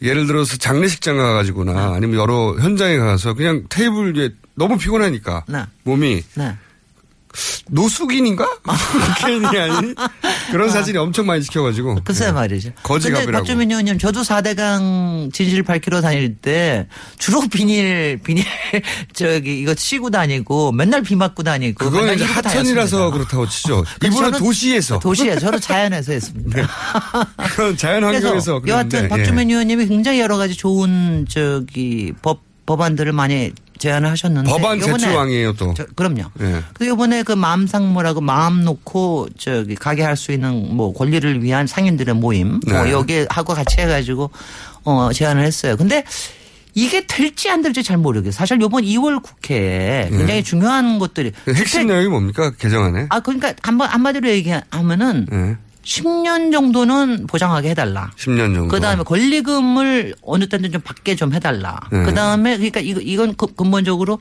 [0.00, 1.96] 예를 들어서 장례식장 가가지고나 네.
[1.96, 5.64] 아니면 여러 현장에 가서 그냥 테이블 위에 너무 피곤하니까 네.
[5.84, 6.56] 몸이 네.
[7.70, 8.46] 노숙인인가?
[8.62, 9.94] 국회의원이 아닌
[10.50, 12.00] 그런 사진이 엄청 많이 찍혀가지고.
[12.04, 12.32] 글쎄 예.
[12.32, 12.70] 말이죠.
[12.70, 13.32] 근데 거지갑이라고.
[13.32, 18.44] 박주민 의원님 저도 4대강 진실 밝히러 다닐 때 주로 비닐 비닐
[19.14, 23.10] 저기 이거 씌고 다니고 맨날 비 맞고 다니고 맨날 이제 하천이라서.
[23.10, 23.84] 그렇다고 치죠.
[24.04, 24.98] 이분은 저는 도시에서.
[24.98, 26.68] 도시에 저도 자연에서 했습니다.
[27.50, 28.62] 그건 자연 환경에서.
[28.66, 29.54] 여하튼 박주민 예.
[29.54, 33.52] 의원님이 굉장히 여러 가지 좋은 저기 법 법안들을 많이
[33.82, 35.74] 제안을 하셨는데 법안 제출왕이에요 또.
[35.76, 36.22] 저- 그럼요.
[36.40, 36.62] 예.
[36.74, 41.66] 그 이번에 그 마음 상무라고 마음 놓고 저기 가게 할 수 있는 뭐 권리를 위한
[41.66, 42.92] 상인들의 모임 뭐 네.
[42.92, 44.30] 여기 하고 같이 해가지고
[44.84, 45.76] 어 제안을 했어요.
[45.76, 46.04] 근데
[46.74, 48.32] 이게 될지 안 될지 잘 모르겠어요.
[48.38, 53.06] 사실 이번 2월 국회에 굉장히 중요한 것들이 그 핵심 내용이 뭡니까 개정안에?
[53.10, 55.56] 아 그러니까 한번 한마디로 얘기하면은 예.
[55.84, 58.10] 10년 정도는 보장하게 해달라.
[58.16, 58.68] 10년 정도.
[58.68, 61.80] 그 다음에 권리금을 어느 때는 좀 받게 좀 해달라.
[61.90, 62.02] 네.
[62.04, 64.18] 그 다음에 그러니까 이거, 이건 그- 근본적으로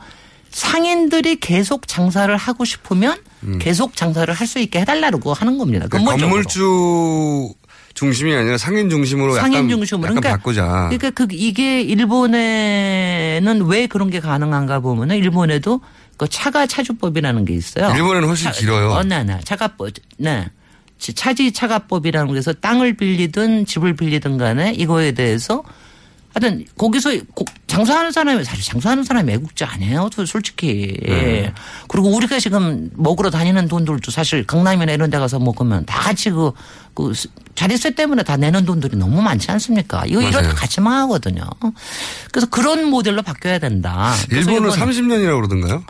[0.49, 3.17] 상인들이 계속 장사를 하고 싶으면
[3.59, 5.85] 계속 장사를 할 수 있게 해달라고 하는 겁니다.
[5.85, 5.89] 음.
[5.89, 6.29] 그러니까 근본적으로.
[6.29, 7.53] 건물주
[7.93, 10.05] 중심이 아니라 상인 중심으로 상인 약간, 중심으로.
[10.09, 10.89] 약간 그러니까, 바꾸자.
[10.89, 15.81] 그러니까 그 이게 일본에는 왜 그런 게 가능한가 보면은 일본에도
[16.17, 17.93] 그 차가 차주법이라는 게 있어요.
[17.95, 18.91] 일본에는 훨씬 길어요.
[18.91, 19.39] 어, 네, 네.
[19.43, 20.47] 차가법, 네.
[21.01, 25.63] 치- 차지 차가법이라는 거에서 땅을 빌리든 집을 빌리든 간에 이거에 대해서
[26.33, 30.09] 하여튼 거기서 고- 장사하는 사람이 사실 장사하는 사람이 애국자 아니에요.
[30.13, 30.95] 저 솔직히.
[31.05, 31.51] 네.
[31.89, 36.51] 그리고 우리가 지금 먹으러 다니는 돈들도 사실 강남이나 이런 데 가서 먹으면 다 같이 그,
[36.93, 40.03] 그 스- 자릿세 때문에 다 내는 돈들이 너무 많지 않습니까?
[40.05, 40.55] 이거 이거 다 맞아요.
[40.55, 41.43] 같이 망하거든요.
[42.31, 44.13] 그래서 그런 모델로 바뀌어야 된다.
[44.29, 45.83] 그래서 일본은 이번 30년이라고 그러던가요?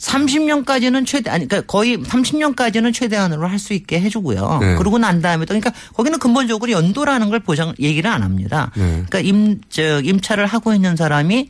[0.00, 4.58] 30년까지는 최대 아니 그러니까 거의 30년까지는 최대한으로 할 수 있게 해주고요.
[4.60, 4.76] 네.
[4.76, 8.70] 그러고 난 다음에 또 그러니까 거기는 근본적으로 연도라는 걸 보장 얘기를 안 합니다.
[8.76, 9.04] 네.
[9.08, 11.48] 그러니까 임저 임차를 하고 있는 사람이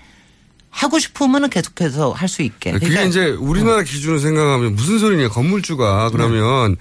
[0.70, 2.70] 하고 싶으면은 계속해서 할 수 있게.
[2.72, 5.28] 그게 그러니까 이제 우리나라 기준으로 생각하면 무슨 소리냐.
[5.30, 6.76] 건물주가 그러면 네.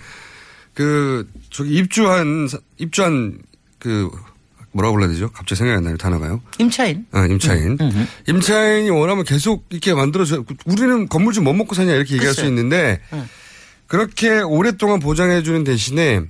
[0.75, 3.39] 그 저기 입주한 사- 입주한
[3.79, 4.09] 그
[4.75, 5.29] 뭐라고 불러야 되죠?
[5.31, 5.95] 갑자기 생각이 안 나요.
[5.97, 6.41] 단어가요.
[6.59, 7.05] 임차인.
[7.13, 7.77] 아, 임차인.
[7.79, 10.43] 음, 임차인이 원하면 계속 이렇게 만들어줘.
[10.65, 12.49] 우리는 건물주 못 먹고 사냐 이렇게 얘기할 수 글쎄요.
[12.49, 13.25] 있는데 응.
[13.87, 16.21] 그렇게 오랫동안 보장해 주는 대신에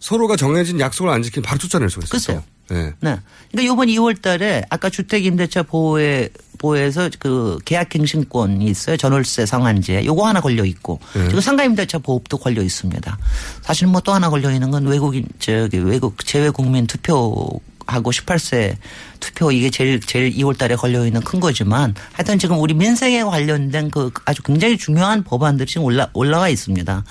[0.00, 2.42] 서로가 정해진 약속을 안 지키면 바로 쫓아낼 수가 있어요.
[2.70, 2.94] 네.
[3.00, 3.18] 네.
[3.50, 8.96] 그러니까 이번 2월 달에 아까 주택임대차 보호에 보호에서 그 계약갱신권이 있어요.
[8.96, 10.04] 전월세 상한제.
[10.06, 10.98] 요거 하나 걸려 있고.
[11.14, 11.24] 네.
[11.24, 13.18] 그리고 상가임대차 보호도 걸려 있습니다.
[13.60, 18.76] 사실 뭐 또 하나 걸려 있는 건 외국인 저기 외국 재외국민 투표 하고 18세
[19.20, 23.90] 투표 이게 제일 제일 2월 달에 걸려 있는 큰 거지만 하여튼 지금 우리 민생에 관련된
[23.90, 27.04] 그 아주 굉장히 중요한 법안들이 지금 올라 올라와 있습니다.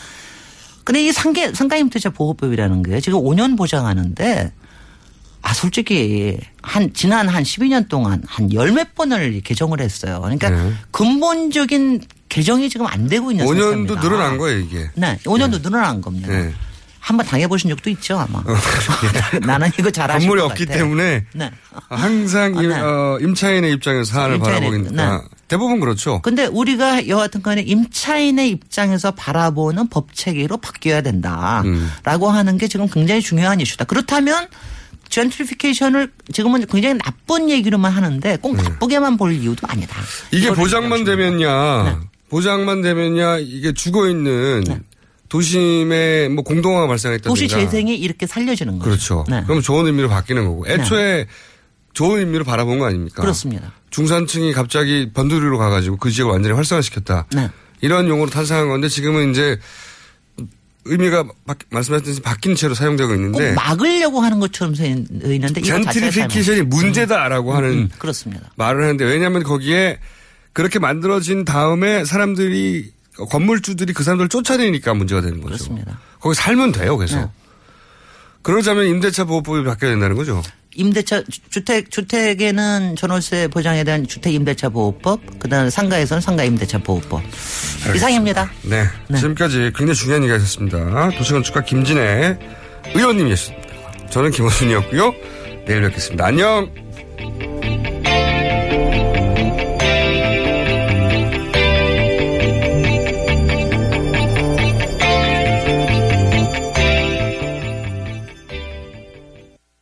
[0.83, 4.51] 근데 이 상계 상가임대차 보호법이라는 게 지금 5년 보장하는데
[5.43, 10.19] 아 솔직히 한 지난 한 12년 동안 한 열 몇 번을 개정을 했어요.
[10.21, 10.73] 그러니까 네.
[10.91, 14.01] 근본적인 개정이 지금 안 되고 있는 5년도 상태입니다.
[14.01, 14.89] 늘어난 거예요, 이게.
[14.95, 16.29] 네, 5년도 늘어난 겁니다.
[16.29, 16.53] 네.
[17.03, 18.41] 한번 당해보신 적도 있죠 아마.
[19.45, 20.83] 나는 이거 잘 아실 건물이 것 없기 같아요.
[20.83, 21.51] 때문에 네.
[21.89, 22.79] 항상 임, 아, 네.
[22.81, 25.03] 어, 임차인의 입장에서 사안을 바라보니까 입- 네.
[25.47, 26.21] 대부분 그렇죠.
[26.21, 33.21] 근데 우리가 여하튼 간에 임차인의 입장에서 바라보는 법 체계로 바뀌어야 된다라고 하는 게 지금 굉장히
[33.21, 33.85] 중요한 이슈다.
[33.85, 34.47] 그렇다면
[35.09, 39.97] 젠트리피케이션을 지금은 굉장히 나쁜 얘기로만 하는데 꼭 나쁘게만 볼 이유도 아니다.
[40.31, 41.95] 이게 보장만 되면야 네.
[42.29, 44.63] 보장만 되면야 이게 죽어 있는
[45.31, 48.83] 도심에 뭐 공동화가 발생했다든가 도시 재생이 이렇게 살려지는 거죠.
[48.83, 49.25] 그렇죠.
[49.29, 49.41] 네.
[49.47, 51.25] 그럼 좋은 의미로 바뀌는 거고 애초에
[51.93, 53.21] 좋은 의미로 바라본 거 아닙니까?
[53.21, 53.71] 그렇습니다.
[53.91, 57.27] 중산층이 갑자기 번두리로 가가지고 그 지역을 완전히 활성화시켰다.
[57.33, 57.49] 네.
[57.79, 59.57] 이런 용어로 탄생한 건데 지금은 이제
[60.83, 67.53] 의미가 바, 말씀하셨듯이 바뀐 채로 사용되고 꼭 있는데 막으려고 하는 것처럼 이거 자체가 젠트리피케이션이 문제다라고
[67.53, 68.51] 하는 음, 그렇습니다.
[68.57, 69.97] 말을 하는데 왜냐하면 거기에
[70.51, 75.47] 그렇게 만들어진 다음에 사람들이 건물주들이 그 사람들을 쫓아내니까 문제가 되는 거죠.
[75.55, 75.99] 그렇습니다.
[76.19, 76.97] 거기 살면 돼요.
[76.97, 77.27] 그래서 네.
[78.41, 80.41] 그러자면 임대차 보호법이 바뀌어야 된다는 거죠.
[80.73, 86.79] 임대차 주- 주택 주택에는 전월세 보장에 대한 주택 임대차 보호법, 그다음 에 상가에서는 상가 임대차
[86.79, 87.21] 보호법
[87.93, 88.49] 이상입니다.
[88.63, 88.85] 네.
[89.15, 91.09] 지금까지 굉장히 중요한 얘기가 있었습니다.
[91.17, 92.39] 도시건축가 김진애
[92.95, 93.67] 의원님이었습니다.
[94.09, 95.13] 저는 김호순이었고요.
[95.67, 96.25] 내일 뵙겠습니다.
[96.25, 96.71] 안녕.